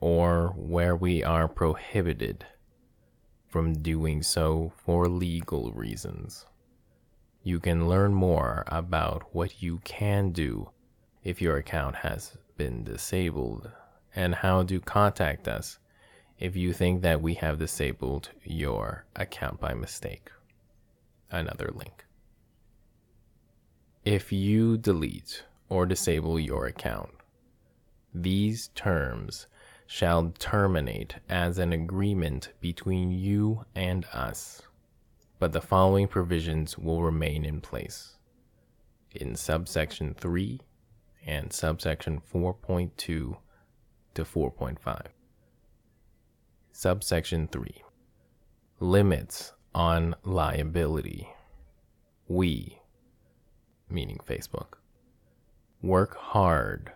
or 0.00 0.48
where 0.54 0.94
we 0.94 1.24
are 1.24 1.48
prohibited 1.48 2.44
from 3.48 3.72
doing 3.80 4.22
so 4.22 4.70
for 4.76 5.08
legal 5.08 5.72
reasons. 5.72 6.44
You 7.42 7.58
can 7.58 7.88
learn 7.88 8.12
more 8.12 8.64
about 8.66 9.34
what 9.34 9.62
you 9.62 9.78
can 9.82 10.30
do 10.30 10.68
if 11.22 11.40
your 11.40 11.56
account 11.56 11.96
has 11.96 12.36
been 12.56 12.84
disabled 12.84 13.70
and 14.14 14.36
how 14.36 14.62
to 14.62 14.80
contact 14.80 15.48
us 15.48 15.78
if 16.38 16.56
you 16.56 16.72
think 16.72 17.02
that 17.02 17.22
we 17.22 17.34
have 17.34 17.58
disabled 17.58 18.30
your 18.44 19.04
account 19.16 19.60
by 19.60 19.74
mistake. 19.74 20.30
Another 21.30 21.70
link. 21.74 22.04
If 24.04 24.32
you 24.32 24.76
delete 24.76 25.44
or 25.68 25.86
disable 25.86 26.38
your 26.38 26.66
account, 26.66 27.10
these 28.14 28.68
terms 28.74 29.46
shall 29.86 30.32
terminate 30.38 31.16
as 31.28 31.58
an 31.58 31.72
agreement 31.72 32.52
between 32.60 33.10
you 33.10 33.64
and 33.74 34.04
us, 34.12 34.62
but 35.38 35.52
the 35.52 35.60
following 35.60 36.06
provisions 36.06 36.78
will 36.78 37.02
remain 37.02 37.44
in 37.44 37.60
place. 37.60 38.16
In 39.12 39.36
subsection 39.36 40.14
3 40.14 40.60
and 41.26 41.52
subsection 41.52 42.20
4.2 42.32 42.96
to 42.96 43.36
4.5. 44.16 45.06
Subsection 46.72 47.48
3 47.48 47.82
Limits 48.80 49.52
on 49.74 50.14
liability. 50.24 51.28
We, 52.28 52.80
meaning 53.88 54.18
Facebook, 54.26 54.78
work 55.82 56.16
hard 56.16 56.92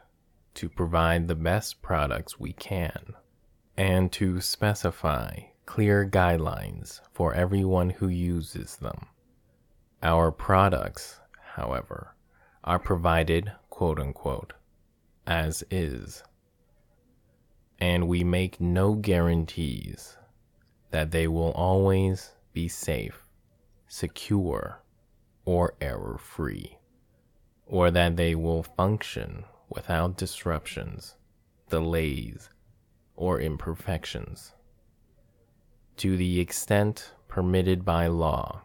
to 0.54 0.68
provide 0.68 1.28
the 1.28 1.34
best 1.34 1.82
products 1.82 2.40
we 2.40 2.52
can 2.52 3.14
and 3.76 4.10
to 4.10 4.40
specify 4.40 5.38
clear 5.66 6.08
guidelines 6.08 7.00
for 7.12 7.34
everyone 7.34 7.90
who 7.90 8.08
uses 8.08 8.76
them. 8.76 9.06
Our 10.02 10.32
products, 10.32 11.20
however, 11.54 12.16
are 12.64 12.78
provided 12.78 13.52
quote 13.78 14.00
unquote, 14.00 14.54
as 15.24 15.62
is. 15.70 16.24
And 17.78 18.08
we 18.08 18.24
make 18.24 18.60
no 18.60 18.94
guarantees 18.94 20.16
that 20.90 21.12
they 21.12 21.28
will 21.28 21.52
always 21.52 22.32
be 22.52 22.66
safe, 22.66 23.28
secure, 23.86 24.82
or 25.44 25.74
error 25.80 26.18
free, 26.18 26.76
or 27.66 27.92
that 27.92 28.16
they 28.16 28.34
will 28.34 28.64
function 28.64 29.44
without 29.68 30.16
disruptions, 30.16 31.14
delays, 31.70 32.50
or 33.14 33.40
imperfections. 33.40 34.54
To 35.98 36.16
the 36.16 36.40
extent 36.40 37.12
permitted 37.28 37.84
by 37.84 38.08
law, 38.08 38.62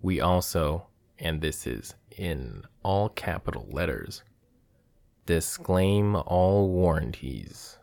we 0.00 0.20
also, 0.20 0.86
and 1.18 1.40
this 1.40 1.66
is 1.66 1.96
in 2.16 2.62
all 2.84 3.08
capital 3.08 3.66
letters, 3.72 4.22
disclaim 5.26 6.14
all 6.14 6.70
warranties, 6.70 7.78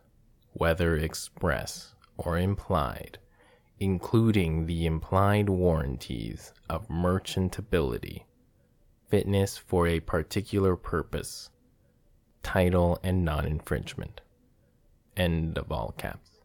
whether 0.54 0.96
express 0.96 1.94
or 2.18 2.40
implied, 2.40 3.18
including 3.80 4.66
the 4.66 4.86
implied 4.86 5.50
warranties 5.50 6.54
of 6.70 6.88
merchantability, 6.88 8.24
fitness 9.10 9.58
for 9.58 9.88
a 9.88 10.00
particular 10.00 10.78
purpose, 10.78 11.50
title 12.42 12.98
and 13.04 13.26
non 13.26 13.46
infringement. 13.46 14.22
End 15.18 15.58
of 15.58 15.70
all 15.72 15.94
caps. 15.98 16.40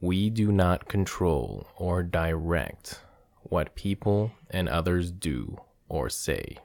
We 0.00 0.30
do 0.30 0.50
not 0.52 0.88
control 0.88 1.66
or 1.76 2.02
direct 2.02 3.02
what 3.42 3.74
people 3.74 4.32
and 4.50 4.68
others 4.68 5.12
do 5.12 5.58
or 5.88 6.08
say 6.08 6.58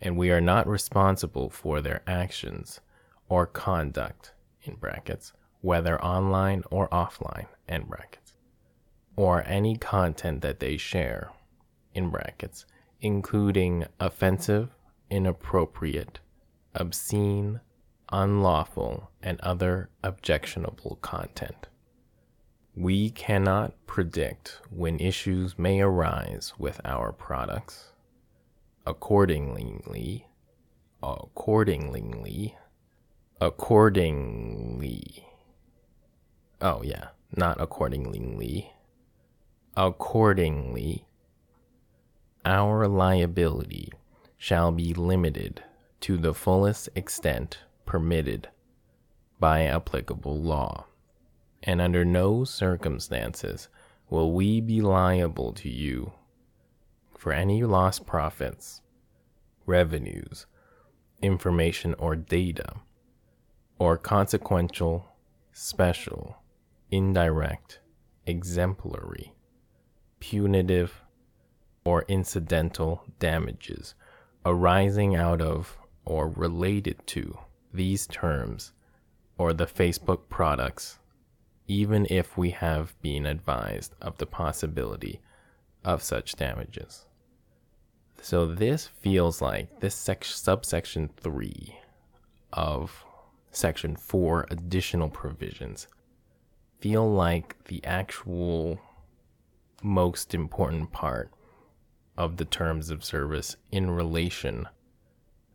and 0.00 0.16
we 0.16 0.30
are 0.30 0.40
not 0.40 0.66
responsible 0.66 1.50
for 1.50 1.80
their 1.80 2.02
actions 2.06 2.80
or 3.28 3.46
conduct 3.46 4.32
in 4.62 4.74
brackets 4.74 5.32
whether 5.60 6.00
online 6.02 6.62
or 6.70 6.88
offline 6.88 7.46
end 7.68 7.88
brackets 7.88 8.34
or 9.16 9.42
any 9.46 9.76
content 9.76 10.42
that 10.42 10.60
they 10.60 10.76
share 10.76 11.30
in 11.94 12.10
brackets 12.10 12.66
including 13.00 13.84
offensive 14.00 14.70
inappropriate 15.10 16.20
obscene 16.74 17.60
unlawful 18.12 19.10
and 19.22 19.40
other 19.40 19.88
objectionable 20.02 20.98
content. 21.02 21.68
We 22.74 23.10
cannot 23.10 23.74
predict 23.86 24.60
when 24.70 25.00
issues 25.00 25.58
may 25.58 25.80
arise 25.80 26.52
with 26.58 26.80
our 26.84 27.12
products 27.12 27.92
accordingly, 28.86 30.26
accordingly, 31.02 32.56
accordingly. 33.40 35.26
Oh, 36.60 36.82
yeah, 36.82 37.08
not 37.36 37.60
accordingly. 37.60 38.72
Accordingly, 39.76 41.04
our 42.44 42.86
liability 42.86 43.92
shall 44.38 44.70
be 44.70 44.94
limited 44.94 45.62
to 46.00 46.16
the 46.16 46.32
fullest 46.32 46.88
extent 46.94 47.58
permitted 47.84 48.48
by 49.40 49.64
applicable 49.64 50.40
law, 50.40 50.86
and 51.62 51.80
under 51.80 52.04
no 52.04 52.44
circumstances 52.44 53.68
will 54.08 54.32
we 54.32 54.60
be 54.60 54.80
liable 54.80 55.52
to 55.52 55.68
you 55.68 56.12
for 57.16 57.32
any 57.32 57.64
lost 57.64 58.06
profits, 58.06 58.82
revenues, 59.66 60.46
information 61.22 61.94
or 61.98 62.14
data, 62.16 62.74
or 63.78 63.96
consequential, 63.96 65.06
special, 65.52 66.36
indirect, 66.90 67.80
exemplary, 68.26 69.32
punitive, 70.20 71.02
or 71.84 72.04
incidental 72.08 73.04
damages 73.18 73.94
arising 74.44 75.16
out 75.16 75.40
of 75.40 75.78
or 76.04 76.28
related 76.28 77.04
to 77.06 77.36
these 77.72 78.06
terms 78.06 78.72
or 79.38 79.52
the 79.52 79.66
Facebook 79.66 80.28
products, 80.28 80.98
even 81.66 82.06
if 82.10 82.36
we 82.36 82.50
have 82.50 82.94
been 83.02 83.26
advised 83.26 83.94
of 84.00 84.16
the 84.18 84.26
possibility 84.26 85.20
of 85.86 86.02
such 86.02 86.34
damages. 86.34 87.06
So 88.20 88.44
this 88.44 88.88
feels 88.88 89.40
like 89.40 89.80
this 89.80 89.94
sec- 89.94 90.24
subsection 90.24 91.10
3 91.16 91.78
of 92.52 93.04
section 93.52 93.94
4 93.94 94.48
additional 94.50 95.08
provisions 95.08 95.86
feel 96.80 97.08
like 97.10 97.64
the 97.66 97.82
actual 97.84 98.80
most 99.82 100.34
important 100.34 100.90
part 100.90 101.30
of 102.18 102.36
the 102.36 102.44
terms 102.44 102.90
of 102.90 103.04
service 103.04 103.56
in 103.70 103.90
relation 103.90 104.66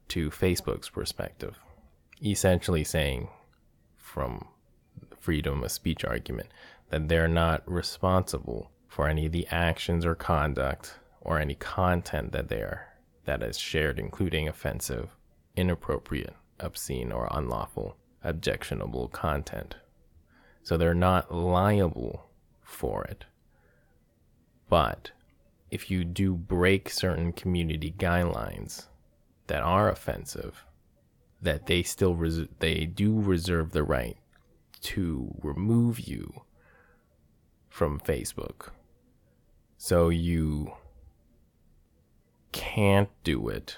to 0.08 0.30
Facebook's 0.30 0.90
perspective. 0.90 1.60
Essentially 2.24 2.86
saying 2.86 3.28
from 3.98 4.48
freedom 5.20 5.64
of 5.64 5.72
speech 5.72 6.06
argument 6.06 6.48
that 6.90 7.10
they're 7.10 7.28
not 7.28 7.70
responsible 7.70 8.72
for 8.92 9.08
any 9.08 9.26
of 9.26 9.32
the 9.32 9.48
actions 9.48 10.06
or 10.06 10.14
conduct 10.14 11.00
or 11.22 11.39
any 11.39 11.56
content 11.56 12.34
that 12.34 12.50
they 12.50 12.58
are 12.58 12.89
that 13.24 13.42
is 13.42 13.58
shared, 13.58 13.98
including 13.98 14.50
offensive, 14.50 15.16
inappropriate, 15.56 16.36
obscene, 16.60 17.10
or 17.10 17.30
unlawful, 17.32 17.96
objectionable 18.22 19.08
content. 19.08 19.78
So 20.62 20.76
they're 20.76 20.94
not 20.94 21.34
liable 21.34 22.26
for 22.62 23.06
it. 23.06 23.24
But 24.68 25.12
if 25.70 25.89
you 25.89 26.04
do 26.04 26.36
break 26.36 26.89
certain 26.89 27.32
community 27.32 27.96
guidelines 27.98 28.88
that 29.48 29.64
are 29.64 29.88
offensive, 29.88 30.66
that 31.42 31.68
they 31.68 31.82
still 31.82 32.16
res- 32.16 32.50
they 32.60 32.86
do 32.88 33.18
reserve 33.22 33.72
the 33.72 33.84
right 33.84 34.18
to 34.82 35.34
remove 35.42 36.02
you 36.02 36.42
from 37.70 37.98
Facebook. 37.98 38.72
So 39.84 40.10
you 40.10 40.74
can't 42.52 43.10
do 43.24 43.50
it 43.50 43.78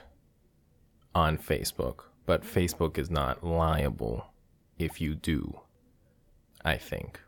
on 1.16 1.38
Facebook, 1.38 2.02
but 2.26 2.44
Facebook 2.44 2.98
is 2.98 3.10
not 3.10 3.42
liable 3.42 4.26
if 4.78 5.00
you 5.00 5.16
do, 5.16 5.62
I 6.62 6.76
think. 6.76 7.22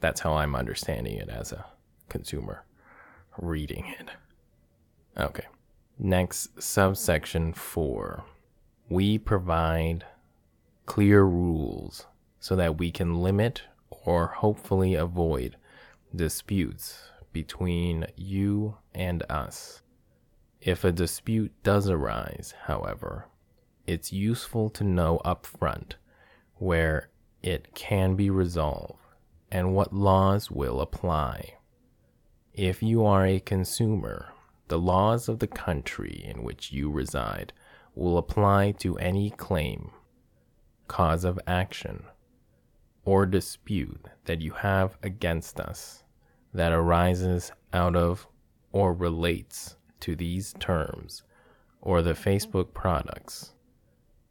That's 0.00 0.20
how 0.20 0.36
I'm 0.36 0.56
understanding 0.56 1.18
it 1.18 1.28
as 1.28 1.52
a 1.52 1.66
consumer 2.08 2.64
reading 3.36 3.94
it. 4.00 4.08
Okay. 5.20 5.48
Next, 5.98 6.62
subsection 6.62 7.52
4. 7.52 8.24
We 8.88 9.18
provide 9.18 10.06
clear 10.86 11.24
rules 11.24 12.06
so 12.40 12.56
that 12.56 12.78
we 12.78 12.90
can 12.90 13.16
limit 13.16 13.64
or 13.90 14.28
hopefully 14.28 14.94
avoid 14.94 15.58
disputes 16.14 17.10
between 17.32 18.06
you 18.16 18.76
and 18.94 19.22
us. 19.28 19.82
If 20.60 20.84
a 20.84 20.92
dispute 20.92 21.52
does 21.62 21.88
arise, 21.88 22.54
however, 22.66 23.28
it's 23.86 24.12
useful 24.12 24.70
to 24.70 24.84
know 24.84 25.20
upfront 25.24 25.94
where 26.56 27.08
it 27.42 27.74
can 27.74 28.14
be 28.14 28.30
resolved 28.30 29.00
and 29.50 29.74
what 29.74 29.92
laws 29.92 30.50
will 30.50 30.80
apply. 30.80 31.54
If 32.54 32.82
you 32.82 33.04
are 33.04 33.26
a 33.26 33.40
consumer, 33.40 34.32
the 34.68 34.78
laws 34.78 35.28
of 35.28 35.40
the 35.40 35.46
country 35.46 36.22
in 36.24 36.42
which 36.42 36.70
you 36.70 36.90
reside 36.90 37.52
will 37.94 38.16
apply 38.16 38.72
to 38.72 38.96
any 38.98 39.30
claim, 39.30 39.90
cause 40.86 41.24
of 41.24 41.40
action, 41.46 42.04
or 43.04 43.26
dispute 43.26 44.06
that 44.26 44.40
you 44.40 44.52
have 44.52 44.96
against 45.02 45.58
us 45.58 46.01
that 46.52 46.72
arises 46.72 47.52
out 47.72 47.96
of 47.96 48.26
or 48.72 48.92
relates 48.92 49.76
to 50.00 50.16
these 50.16 50.54
terms 50.58 51.22
or 51.80 52.02
the 52.02 52.14
Facebook 52.14 52.74
products, 52.74 53.52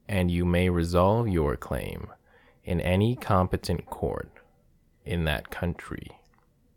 and 0.07 0.31
you 0.31 0.45
may 0.45 0.69
resolve 0.69 1.27
your 1.27 1.55
claim 1.55 2.07
in 2.63 2.79
any 2.81 3.15
competent 3.15 3.85
court 3.87 4.31
in 5.05 5.25
that 5.25 5.49
country 5.49 6.07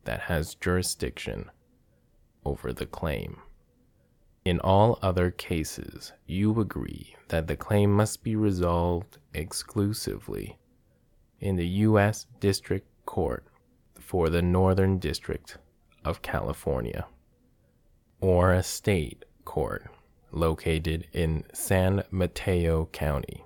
that 0.05 0.21
has 0.21 0.55
jurisdiction 0.55 1.51
over 2.45 2.73
the 2.73 2.87
claim. 2.87 3.39
In 4.45 4.61
all 4.61 4.99
other 5.01 5.31
cases, 5.31 6.13
you 6.27 6.61
agree 6.61 7.17
that 7.29 7.47
the 7.47 7.57
claim 7.57 7.91
must 7.91 8.23
be 8.23 8.37
resolved 8.37 9.19
exclusively 9.33 10.59
in 11.41 11.57
the 11.57 11.67
U.S. 11.67 12.27
District 12.41 12.87
Court 13.07 13.45
for 14.05 14.29
the 14.29 14.43
Northern 14.43 14.99
District 14.99 15.57
of 16.05 16.21
California, 16.21 17.07
or 18.21 18.53
a 18.53 18.63
state 18.63 19.25
court 19.45 19.91
located 20.31 21.07
in 21.13 21.45
San 21.55 22.05
Mateo 22.11 22.87
County. 22.93 23.45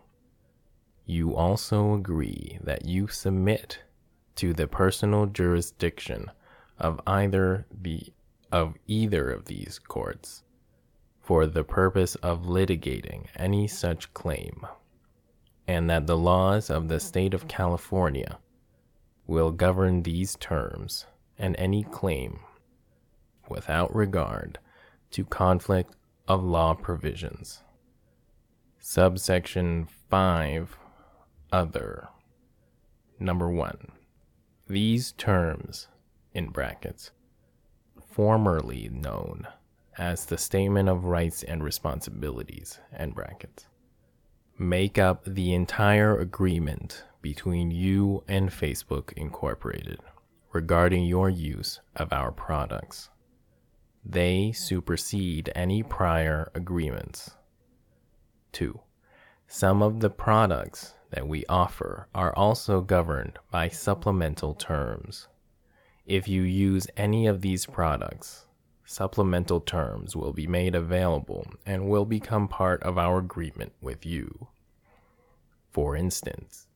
You 1.07 1.37
also 1.37 1.95
agree 1.95 2.59
that 2.63 2.85
you 2.85 3.07
submit 3.07 3.79
to 4.37 4.53
the 4.53 4.67
personal 4.67 5.27
jurisdiction 5.27 6.31
of 6.79 7.01
either 7.07 7.67
the 7.71 8.13
of 8.51 8.75
either 8.87 9.31
of 9.31 9.45
these 9.45 9.79
courts 9.79 10.43
for 11.21 11.47
the 11.47 11.65
purpose 11.65 12.15
of 12.17 12.43
litigating 12.43 13.27
any 13.37 13.69
such 13.69 14.13
claim, 14.15 14.67
and 15.67 15.89
that 15.89 16.07
the 16.07 16.17
laws 16.17 16.69
of 16.71 16.89
the 16.89 16.99
state 16.99 17.35
of 17.35 17.47
California 17.47 18.39
will 19.29 19.53
govern 19.53 20.03
these 20.03 20.35
terms 20.37 21.07
and 21.39 21.55
any 21.57 21.85
claim 21.85 22.41
without 23.49 23.95
regard 23.95 24.59
to 25.11 25.24
conflict 25.24 25.95
of 26.26 26.43
law 26.43 26.74
provisions. 26.74 27.62
Subsection 28.79 29.87
5 30.11 30.76
Other. 31.53 32.09
Number 33.20 33.51
1. 33.51 33.93
These 34.66 35.12
terms, 35.12 35.89
in 36.33 36.49
brackets, 36.49 37.11
formerly 38.01 38.89
known 38.91 39.47
as 39.99 40.24
the 40.24 40.39
Statement 40.39 40.89
of 40.89 41.05
Rights 41.05 41.43
and 41.43 41.62
Responsibilities, 41.62 42.79
end 42.97 43.14
brackets, 43.14 43.66
make 44.59 44.97
up 44.97 45.24
the 45.24 45.53
entire 45.53 46.18
agreement 46.18 47.05
between 47.29 47.70
you 47.70 48.24
and 48.26 48.49
Facebook 48.49 49.12
Incorporated 49.12 50.01
regarding 50.55 51.05
your 51.05 51.29
use 51.29 51.79
of 51.95 52.11
our 52.11 52.33
products. 52.33 53.11
They 54.03 54.51
supersede 54.53 55.53
any 55.55 55.83
prior 55.83 56.51
agreements. 56.55 57.33
2. 58.53 58.81
Some 59.47 59.83
of 59.83 60.01
the 60.01 60.09
products 60.09 60.95
that 61.11 61.29
we 61.29 61.45
offer 61.51 62.09
are 62.14 62.35
also 62.35 62.81
governed 62.81 63.39
by 63.51 63.68
supplemental 63.68 64.55
terms. 64.55 65.29
If 66.07 66.29
you 66.29 66.41
use 66.41 66.87
any 66.97 67.26
of 67.26 67.43
these 67.43 67.66
products, 67.66 68.47
supplemental 68.87 69.61
terms 69.61 70.16
will 70.16 70.33
be 70.33 70.47
made 70.47 70.74
available 70.74 71.47
and 71.66 71.91
will 71.91 72.07
become 72.07 72.49
part 72.49 72.83
of 72.83 72.97
our 72.97 73.18
agreement 73.18 73.74
with 73.83 74.07
you. 74.07 74.49
For 75.70 75.95
instance, 75.95 76.68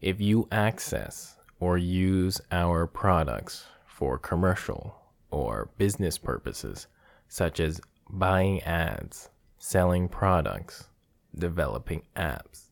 if 0.00 0.20
you 0.20 0.48
access 0.50 1.36
or 1.58 1.76
use 1.76 2.40
our 2.50 2.86
products 2.86 3.66
for 3.84 4.16
commercial 4.16 4.96
or 5.30 5.70
business 5.76 6.16
purposes, 6.16 6.86
such 7.28 7.60
as 7.60 7.80
buying 8.08 8.62
ads, 8.62 9.28
selling 9.58 10.08
products, 10.08 10.88
developing 11.38 12.02
apps, 12.16 12.70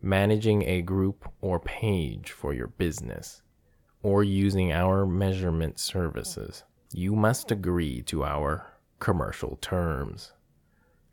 managing 0.00 0.62
a 0.62 0.80
group 0.80 1.30
or 1.42 1.60
page 1.60 2.30
for 2.30 2.54
your 2.54 2.68
business, 2.68 3.42
or 4.02 4.24
using 4.24 4.72
our 4.72 5.04
measurement 5.04 5.78
services, 5.78 6.64
you 6.92 7.14
must 7.14 7.50
agree 7.50 8.00
to 8.02 8.24
our 8.24 8.72
commercial 9.00 9.56
terms. 9.60 10.32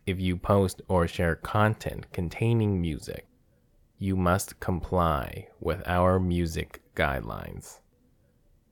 If 0.06 0.20
you 0.20 0.38
post 0.38 0.82
or 0.88 1.08
share 1.08 1.36
content 1.36 2.12
containing 2.14 2.80
music, 2.80 3.28
you 4.02 4.16
must 4.16 4.60
comply 4.60 5.48
with 5.60 5.80
our 5.86 6.20
music 6.20 6.82
guidelines. 6.96 7.82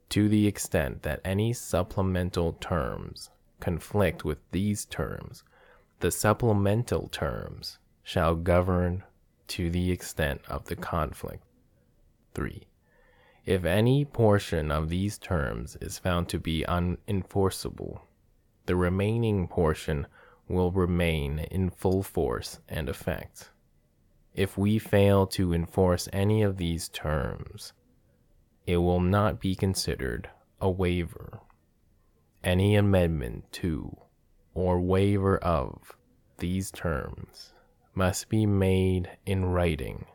To 0.10 0.28
the 0.28 0.48
extent 0.48 1.04
that 1.04 1.22
any 1.24 1.54
supplemental 1.54 2.54
terms 2.54 3.30
conflict 3.60 4.26
with 4.26 4.40
these 4.50 4.86
terms, 4.86 5.44
the 6.00 6.10
supplemental 6.10 7.10
terms 7.10 7.78
shall 8.02 8.34
govern 8.34 9.04
to 9.50 9.70
the 9.70 9.92
extent 9.92 10.42
of 10.50 10.66
the 10.66 10.76
conflict. 10.76 11.44
3. 12.34 12.66
If 13.46 13.66
any 13.66 14.06
portion 14.06 14.72
of 14.72 14.90
these 14.90 15.20
terms 15.20 15.78
is 15.80 16.00
found 16.00 16.28
to 16.30 16.40
be 16.40 16.66
unenforceable, 16.68 18.00
the 18.66 18.76
remaining 18.76 19.48
portion 19.48 20.08
will 20.48 20.72
remain 20.72 21.38
in 21.52 21.70
full 21.70 22.02
force 22.02 22.62
and 22.68 22.90
effect. 22.90 23.52
If 24.34 24.58
we 24.58 24.80
fail 24.80 25.28
to 25.28 25.54
enforce 25.54 26.08
any 26.14 26.44
of 26.44 26.58
these 26.58 26.90
terms, 26.90 27.74
it 28.66 28.78
will 28.78 29.00
not 29.00 29.40
be 29.40 29.56
considered 29.56 30.30
a 30.62 30.70
waiver. 30.70 31.40
Any 32.44 32.76
amendment 32.76 33.52
to 33.54 33.98
or 34.54 34.80
waiver 34.80 35.38
of 35.38 35.98
these 36.38 36.72
terms 36.72 37.54
must 37.94 38.30
be 38.30 38.46
made 38.46 39.10
in 39.26 39.46
writing 39.46 40.06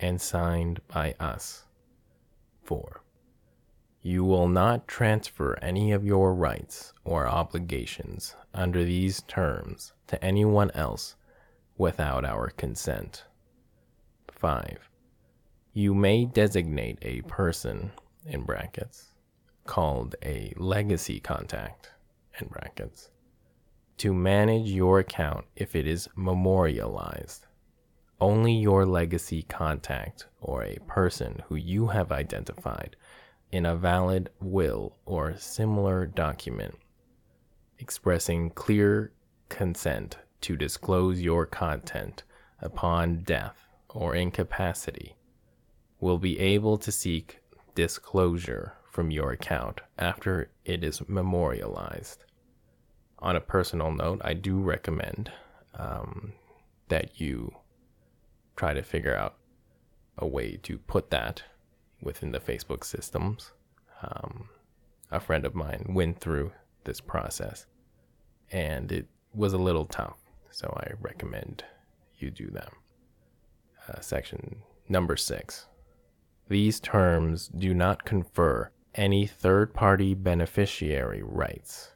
and 0.00 0.20
signed 0.20 0.80
by 0.88 1.14
us. 1.18 1.64
4. 2.64 3.02
You 4.02 4.24
will 4.24 4.48
not 4.48 4.86
transfer 4.86 5.58
any 5.60 5.92
of 5.92 6.04
your 6.04 6.34
rights 6.34 6.92
or 7.04 7.26
obligations 7.26 8.36
under 8.54 8.84
these 8.84 9.22
terms 9.22 9.92
to 10.06 10.24
anyone 10.24 10.70
else 10.70 11.16
without 11.76 12.24
our 12.24 12.50
consent. 12.50 13.24
5. 14.36 14.90
You 15.72 15.94
may 15.94 16.24
designate 16.26 16.98
a 17.02 17.22
person, 17.22 17.92
in 18.26 18.42
brackets, 18.44 19.14
called 19.66 20.14
a 20.24 20.52
legacy 20.56 21.20
contact, 21.20 21.90
in 22.40 22.48
brackets, 22.48 23.10
to 23.98 24.12
manage 24.14 24.70
your 24.70 24.98
account 25.00 25.46
if 25.56 25.74
it 25.74 25.86
is 25.86 26.08
memorialized. 26.16 27.46
only 28.20 28.52
your 28.54 28.86
legacy 28.86 29.42
contact 29.42 30.26
or 30.40 30.64
a 30.64 30.78
person 30.86 31.42
who 31.48 31.54
you 31.56 31.88
have 31.88 32.12
identified 32.12 32.96
in 33.52 33.66
a 33.66 33.76
valid 33.76 34.30
will 34.40 34.96
or 35.04 35.36
similar 35.36 36.06
document 36.06 36.74
expressing 37.78 38.50
clear 38.50 39.12
consent 39.48 40.16
to 40.40 40.56
disclose 40.56 41.20
your 41.20 41.46
content 41.46 42.22
upon 42.60 43.18
death 43.22 43.65
or 43.96 44.14
incapacity 44.14 45.16
will 46.00 46.18
be 46.18 46.38
able 46.38 46.76
to 46.78 46.92
seek 46.92 47.40
disclosure 47.74 48.74
from 48.90 49.10
your 49.10 49.32
account 49.32 49.80
after 49.98 50.50
it 50.64 50.84
is 50.84 51.06
memorialized. 51.08 52.24
On 53.18 53.36
a 53.36 53.40
personal 53.40 53.90
note, 53.90 54.20
I 54.24 54.34
do 54.34 54.58
recommend 54.58 55.30
um, 55.74 56.32
that 56.88 57.20
you 57.20 57.54
try 58.56 58.74
to 58.74 58.82
figure 58.82 59.16
out 59.16 59.36
a 60.18 60.26
way 60.26 60.58
to 60.62 60.78
put 60.78 61.10
that 61.10 61.42
within 62.00 62.32
the 62.32 62.40
Facebook 62.40 62.84
systems. 62.84 63.52
Um, 64.02 64.48
a 65.10 65.20
friend 65.20 65.44
of 65.44 65.54
mine 65.54 65.86
went 65.90 66.20
through 66.20 66.52
this 66.84 67.00
process 67.00 67.66
and 68.50 68.92
it 68.92 69.06
was 69.34 69.52
a 69.52 69.58
little 69.58 69.84
tough. 69.84 70.18
So 70.50 70.72
I 70.80 70.92
recommend 71.00 71.64
you 72.18 72.30
do 72.30 72.48
that. 72.52 72.72
Uh, 73.88 74.00
section 74.00 74.62
number 74.88 75.16
six. 75.16 75.66
These 76.48 76.80
terms 76.80 77.48
do 77.48 77.72
not 77.72 78.04
confer 78.04 78.70
any 78.94 79.26
third 79.26 79.74
party 79.74 80.14
beneficiary 80.14 81.22
rights. 81.22 81.92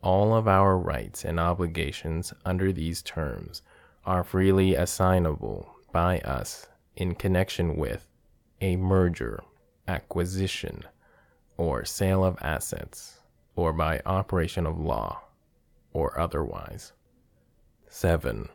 All 0.00 0.34
of 0.34 0.46
our 0.46 0.78
rights 0.78 1.24
and 1.24 1.40
obligations 1.40 2.32
under 2.44 2.72
these 2.72 3.02
terms 3.02 3.62
are 4.04 4.22
freely 4.22 4.74
assignable 4.76 5.74
by 5.90 6.20
us 6.20 6.68
in 6.94 7.14
connection 7.14 7.76
with 7.76 8.06
a 8.60 8.76
merger, 8.76 9.42
acquisition, 9.88 10.82
or 11.56 11.84
sale 11.84 12.24
of 12.24 12.38
assets, 12.40 13.20
or 13.56 13.72
by 13.72 14.00
operation 14.06 14.66
of 14.66 14.78
law, 14.78 15.20
or 15.92 16.18
otherwise. 16.18 16.92
7. 17.88 18.48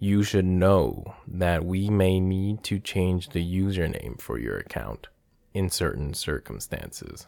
You 0.00 0.22
should 0.22 0.44
know 0.44 1.16
that 1.26 1.64
we 1.64 1.90
may 1.90 2.20
need 2.20 2.62
to 2.64 2.78
change 2.78 3.30
the 3.30 3.44
username 3.44 4.20
for 4.20 4.38
your 4.38 4.56
account 4.56 5.08
in 5.52 5.70
certain 5.70 6.14
circumstances. 6.14 7.26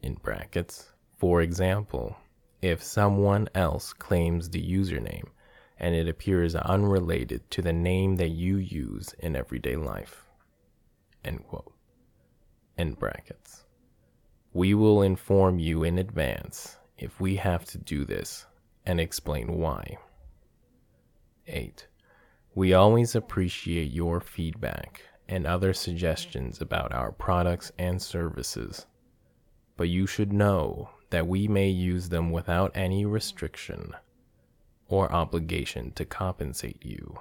In 0.00 0.14
brackets, 0.14 0.88
for 1.18 1.42
example, 1.42 2.16
if 2.62 2.82
someone 2.82 3.46
else 3.54 3.92
claims 3.92 4.48
the 4.48 4.62
username 4.62 5.28
and 5.76 5.94
it 5.94 6.08
appears 6.08 6.54
unrelated 6.54 7.50
to 7.50 7.60
the 7.60 7.74
name 7.74 8.16
that 8.16 8.30
you 8.30 8.56
use 8.56 9.14
in 9.18 9.36
everyday 9.36 9.76
life. 9.76 10.24
End 11.22 11.46
quote. 11.46 11.74
End 12.78 12.98
brackets. 12.98 13.64
We 14.54 14.72
will 14.72 15.02
inform 15.02 15.58
you 15.58 15.84
in 15.84 15.98
advance 15.98 16.78
if 16.96 17.20
we 17.20 17.36
have 17.36 17.66
to 17.66 17.78
do 17.78 18.06
this 18.06 18.46
and 18.86 18.98
explain 18.98 19.58
why. 19.58 19.98
8. 21.50 21.86
We 22.54 22.72
always 22.72 23.14
appreciate 23.14 23.92
your 23.92 24.20
feedback 24.20 25.02
and 25.28 25.46
other 25.46 25.72
suggestions 25.72 26.60
about 26.60 26.92
our 26.92 27.12
products 27.12 27.70
and 27.78 28.02
services, 28.02 28.86
but 29.76 29.88
you 29.88 30.06
should 30.06 30.32
know 30.32 30.90
that 31.10 31.26
we 31.26 31.46
may 31.46 31.68
use 31.68 32.08
them 32.08 32.30
without 32.30 32.72
any 32.74 33.04
restriction 33.04 33.94
or 34.88 35.12
obligation 35.12 35.92
to 35.92 36.04
compensate 36.04 36.84
you, 36.84 37.16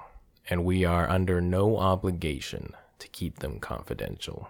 and 0.49 0.65
we 0.65 0.83
are 0.83 1.09
under 1.09 1.39
no 1.39 1.77
obligation 1.77 2.73
to 2.97 3.07
keep 3.09 3.39
them 3.39 3.59
confidential. 3.59 4.49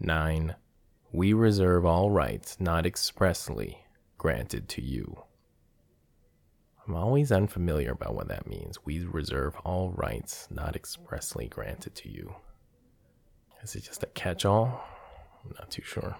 9. 0.00 0.56
We 1.12 1.32
reserve 1.32 1.86
all 1.86 2.10
rights 2.10 2.56
not 2.58 2.86
expressly 2.86 3.84
granted 4.18 4.68
to 4.70 4.82
you. 4.82 5.24
I'm 6.92 6.98
always 6.98 7.32
unfamiliar 7.32 7.92
about 7.92 8.14
what 8.14 8.28
that 8.28 8.46
means. 8.46 8.84
We 8.84 9.02
reserve 9.06 9.56
all 9.64 9.92
rights 9.92 10.46
not 10.50 10.76
expressly 10.76 11.48
granted 11.48 11.94
to 11.94 12.10
you. 12.10 12.34
Is 13.62 13.74
it 13.74 13.84
just 13.84 14.02
a 14.02 14.08
catch 14.08 14.44
all? 14.44 14.84
I'm 15.42 15.54
not 15.58 15.70
too 15.70 15.80
sure. 15.82 16.16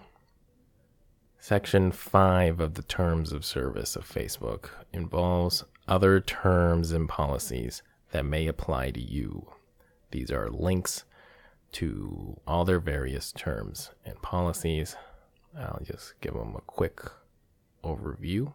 Section 1.38 1.92
5 1.92 2.60
of 2.60 2.72
the 2.72 2.82
Terms 2.84 3.32
of 3.32 3.44
Service 3.44 3.96
of 3.96 4.08
Facebook 4.08 4.70
involves 4.94 5.62
other 5.86 6.22
terms 6.22 6.90
and 6.90 7.06
policies 7.06 7.82
that 8.12 8.24
may 8.24 8.46
apply 8.46 8.92
to 8.92 9.00
you. 9.00 9.52
These 10.10 10.30
are 10.30 10.48
links 10.48 11.04
to 11.72 12.40
all 12.46 12.64
their 12.64 12.80
various 12.80 13.30
terms 13.32 13.90
and 14.06 14.22
policies. 14.22 14.96
I'll 15.54 15.82
just 15.84 16.18
give 16.22 16.32
them 16.32 16.56
a 16.56 16.62
quick 16.62 17.02
overview. 17.84 18.54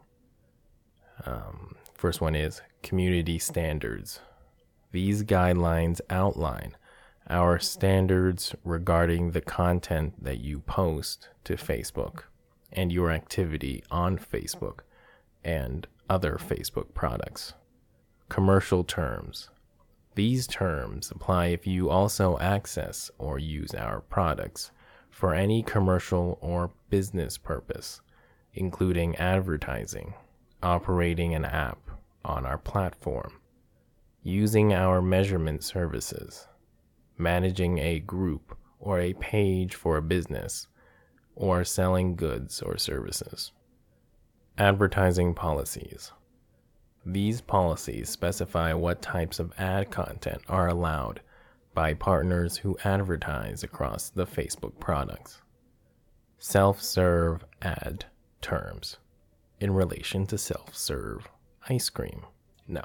Um, 1.23 1.75
first 1.97 2.21
one 2.21 2.35
is 2.35 2.61
community 2.83 3.39
standards. 3.39 4.19
These 4.91 5.23
guidelines 5.23 5.99
outline 6.09 6.77
our 7.29 7.59
standards 7.59 8.55
regarding 8.63 9.31
the 9.31 9.41
content 9.41 10.23
that 10.23 10.39
you 10.39 10.59
post 10.59 11.27
to 11.43 11.55
Facebook 11.55 12.23
and 12.71 12.91
your 12.91 13.11
activity 13.11 13.83
on 13.91 14.17
Facebook 14.17 14.79
and 15.43 15.87
other 16.09 16.37
Facebook 16.37 16.93
products. 16.93 17.53
Commercial 18.29 18.83
terms. 18.83 19.49
These 20.15 20.47
terms 20.47 21.11
apply 21.11 21.47
if 21.47 21.67
you 21.67 21.89
also 21.89 22.37
access 22.39 23.11
or 23.17 23.39
use 23.39 23.73
our 23.73 24.01
products 24.01 24.71
for 25.09 25.33
any 25.33 25.63
commercial 25.63 26.37
or 26.41 26.71
business 26.89 27.37
purpose, 27.37 28.01
including 28.53 29.15
advertising, 29.17 30.13
operating 30.63 31.35
an 31.35 31.45
app 31.45 31.86
on 32.25 32.45
our 32.45 32.57
platform, 32.57 33.39
using 34.23 34.73
our 34.73 35.01
measurement 35.01 35.63
services, 35.63 36.47
managing 37.17 37.79
a 37.79 37.99
group 37.99 38.57
or 38.79 38.99
a 38.99 39.13
page 39.13 39.75
for 39.75 39.97
a 39.97 40.01
business, 40.01 40.67
or 41.35 41.63
selling 41.63 42.15
goods 42.15 42.61
or 42.61 42.77
services. 42.77 43.51
Advertising 44.57 45.33
policies. 45.33 46.11
These 47.05 47.41
policies 47.41 48.09
specify 48.09 48.73
what 48.73 49.01
types 49.01 49.39
of 49.39 49.53
ad 49.57 49.91
content 49.91 50.41
are 50.49 50.67
allowed 50.67 51.21
by 51.73 51.93
partners 51.93 52.57
who 52.57 52.77
advertise 52.83 53.63
across 53.63 54.09
the 54.09 54.25
Facebook 54.25 54.79
products. 54.79 55.41
Self 56.39 56.81
serve 56.81 57.45
ad 57.61 58.05
terms 58.41 58.97
in 59.59 59.71
relation 59.71 60.25
to 60.25 60.37
self 60.37 60.75
serve 60.75 61.29
ice 61.69 61.89
cream. 61.89 62.25
No. 62.67 62.83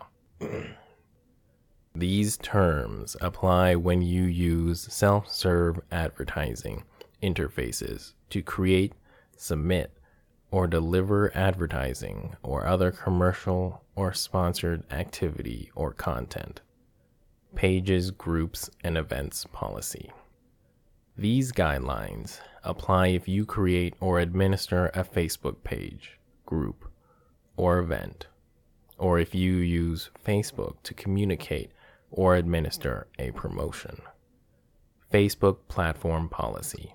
These 1.95 2.39
terms 2.39 3.17
apply 3.21 3.75
when 3.75 4.01
you 4.03 4.25
use 4.25 4.81
self 4.81 5.31
serve 5.31 5.81
advertising 5.91 6.85
interfaces 7.23 8.15
to 8.31 8.43
create, 8.43 8.95
submit, 9.37 9.93
or 10.51 10.67
deliver 10.67 11.37
advertising 11.37 12.37
or 12.43 12.67
other 12.67 12.91
commercial 12.91 13.83
or 13.95 14.13
sponsored 14.13 14.85
activity 14.91 15.71
or 15.75 15.93
content. 15.93 16.61
Pages, 17.55 18.11
groups, 18.11 18.71
and 18.83 18.97
events 18.97 19.47
policy. 19.53 20.11
These 21.17 21.53
guidelines 21.53 22.41
apply 22.65 23.09
if 23.09 23.29
you 23.29 23.45
create 23.45 23.95
or 24.01 24.19
administer 24.19 24.87
a 24.95 25.05
Facebook 25.05 25.63
page, 25.63 26.19
group, 26.47 26.91
or 27.57 27.79
event, 27.79 28.29
or 29.03 29.19
if 29.19 29.35
you 29.35 29.55
use 29.57 30.11
Facebook 30.25 30.75
to 30.85 30.95
communicate 30.95 31.71
or 32.11 32.37
administer 32.37 33.07
a 33.19 33.31
promotion. 33.33 34.01
Facebook 35.13 35.59
Platform 35.69 36.29
Policy 36.29 36.95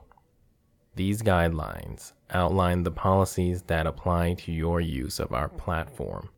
these 0.97 1.21
guidelines 1.21 2.13
outline 2.31 2.81
the 2.81 2.89
policies 2.89 3.61
that 3.67 3.85
apply 3.85 4.33
to 4.33 4.51
your 4.51 4.81
use 4.81 5.19
of 5.19 5.31
our 5.31 5.47
platform. 5.47 6.29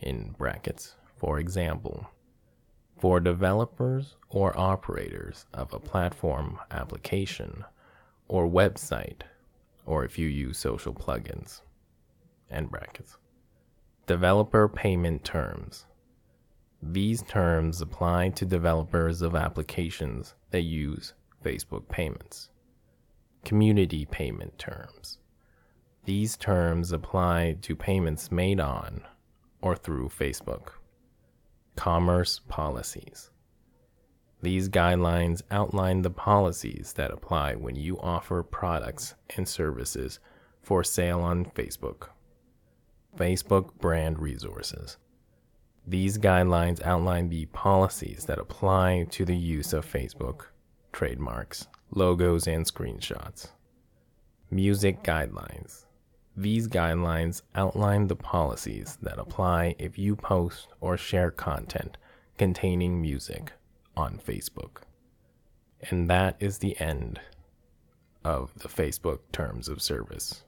In 0.00 0.34
brackets, 0.36 0.96
for 1.16 1.38
example, 1.38 2.04
for 2.98 3.20
developers 3.20 4.16
or 4.30 4.58
operators 4.58 5.46
of 5.54 5.72
a 5.72 5.78
platform 5.78 6.58
application 6.72 7.64
or 8.26 8.50
website, 8.50 9.22
or 9.86 10.04
if 10.04 10.18
you 10.18 10.26
use 10.26 10.58
social 10.58 10.92
plugins. 10.92 11.60
End 12.50 12.72
brackets. 12.72 13.16
Developer 14.08 14.68
payment 14.68 15.22
terms. 15.22 15.86
These 16.82 17.22
terms 17.24 17.82
apply 17.82 18.30
to 18.30 18.46
developers 18.46 19.20
of 19.22 19.36
applications 19.36 20.34
that 20.50 20.62
use 20.62 21.12
Facebook 21.44 21.88
payments. 21.88 22.48
Community 23.44 24.06
payment 24.06 24.58
terms. 24.58 25.18
These 26.06 26.38
terms 26.38 26.90
apply 26.90 27.58
to 27.62 27.76
payments 27.76 28.32
made 28.32 28.60
on 28.60 29.02
or 29.60 29.76
through 29.76 30.08
Facebook. 30.08 30.70
commerce 31.76 32.40
policies. 32.48 33.30
These 34.42 34.68
guidelines 34.68 35.42
outline 35.50 36.02
the 36.02 36.10
policies 36.10 36.94
that 36.94 37.12
apply 37.12 37.54
when 37.54 37.76
you 37.76 38.00
offer 38.00 38.42
products 38.42 39.14
and 39.36 39.46
services 39.48 40.18
for 40.62 40.82
sale 40.82 41.20
on 41.20 41.44
Facebook. 41.44 42.08
Facebook 43.16 43.74
brand 43.78 44.18
resources. 44.18 44.96
These 45.86 46.18
guidelines 46.18 46.82
outline 46.84 47.28
the 47.28 47.46
policies 47.46 48.26
that 48.26 48.38
apply 48.38 49.06
to 49.10 49.24
the 49.24 49.36
use 49.36 49.72
of 49.72 49.90
Facebook, 49.90 50.46
trademarks, 50.92 51.66
logos, 51.90 52.46
and 52.46 52.66
screenshots. 52.66 53.48
Music 54.50 55.02
guidelines. 55.02 55.86
These 56.36 56.68
guidelines 56.68 57.42
outline 57.54 58.06
the 58.06 58.16
policies 58.16 58.98
that 59.02 59.18
apply 59.18 59.74
if 59.78 59.98
you 59.98 60.14
post 60.14 60.68
or 60.80 60.96
share 60.96 61.30
content 61.30 61.96
containing 62.36 63.00
music 63.02 63.52
on 63.96 64.20
Facebook. 64.24 64.82
And 65.90 66.08
that 66.08 66.36
is 66.38 66.58
the 66.58 66.78
end 66.80 67.20
of 68.24 68.52
the 68.58 68.68
Facebook 68.68 69.20
Terms 69.32 69.68
of 69.68 69.82
Service, 69.82 70.44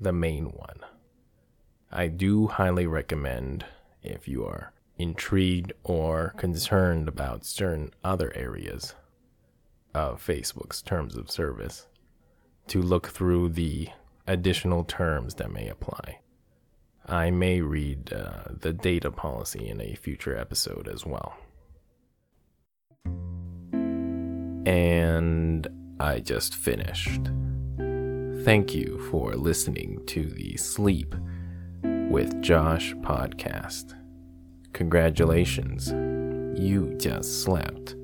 the 0.00 0.12
main 0.12 0.46
one. 0.46 0.80
I 1.90 2.08
do 2.08 2.48
highly 2.48 2.86
recommend 2.86 3.64
if 4.02 4.26
you 4.26 4.44
are 4.44 4.72
intrigued 4.98 5.72
or 5.84 6.34
concerned 6.36 7.08
about 7.08 7.44
certain 7.44 7.92
other 8.02 8.32
areas 8.34 8.94
of 9.94 10.24
Facebook's 10.24 10.82
terms 10.82 11.16
of 11.16 11.30
service 11.30 11.86
to 12.68 12.82
look 12.82 13.08
through 13.08 13.50
the 13.50 13.88
additional 14.26 14.84
terms 14.84 15.34
that 15.36 15.52
may 15.52 15.68
apply. 15.68 16.18
I 17.06 17.30
may 17.30 17.60
read 17.60 18.12
uh, 18.12 18.44
the 18.50 18.72
data 18.72 19.12
policy 19.12 19.68
in 19.68 19.80
a 19.80 19.94
future 19.94 20.36
episode 20.36 20.88
as 20.88 21.06
well. 21.06 21.36
And 24.66 25.68
I 26.00 26.18
just 26.18 26.54
finished. 26.54 27.30
Thank 28.44 28.74
you 28.74 28.98
for 29.10 29.34
listening 29.36 30.04
to 30.06 30.24
the 30.24 30.56
Sleep 30.56 31.14
with 32.08 32.40
Josh 32.40 32.94
podcast. 32.96 33.94
Congratulations, 34.72 35.88
you 36.58 36.94
just 36.98 37.42
slept 37.42 37.96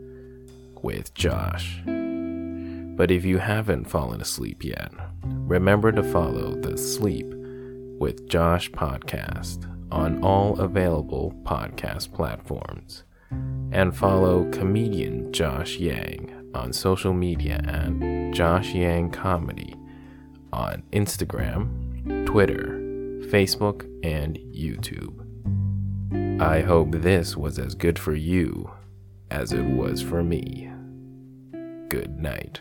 with 0.82 1.14
Josh. 1.14 1.80
But 1.84 3.11
if 3.11 3.24
you 3.24 3.38
haven't 3.38 3.88
fallen 3.88 4.20
asleep 4.20 4.64
yet, 4.64 4.92
remember 5.24 5.92
to 5.92 6.03
follow 6.03 6.57
the 6.57 6.76
Sleep 6.76 7.26
with 7.98 8.28
Josh 8.28 8.70
podcast 8.72 9.70
on 9.92 10.22
all 10.22 10.59
available 10.59 11.32
podcast 11.44 12.12
platforms 12.12 13.05
and 13.70 13.96
follow 13.96 14.50
comedian 14.50 15.32
Josh 15.32 15.76
Yang 15.76 16.50
on 16.55 16.72
social 16.72 17.12
media 17.12 17.61
at 17.64 18.32
Josh 18.34 18.74
Yang 18.74 19.11
Comedy 19.11 19.74
on 20.53 20.82
Instagram, 20.92 22.26
Twitter, 22.26 22.81
Facebook, 23.32 23.88
and 24.04 24.36
YouTube. 24.54 25.18
I 26.38 26.60
hope 26.60 26.90
this 26.92 27.34
was 27.34 27.58
as 27.58 27.74
good 27.74 27.98
for 27.98 28.14
you 28.14 28.70
as 29.30 29.54
it 29.54 29.62
was 29.62 30.02
for 30.02 30.22
me. 30.22 30.70
Good 31.88 32.18
night. 32.18 32.60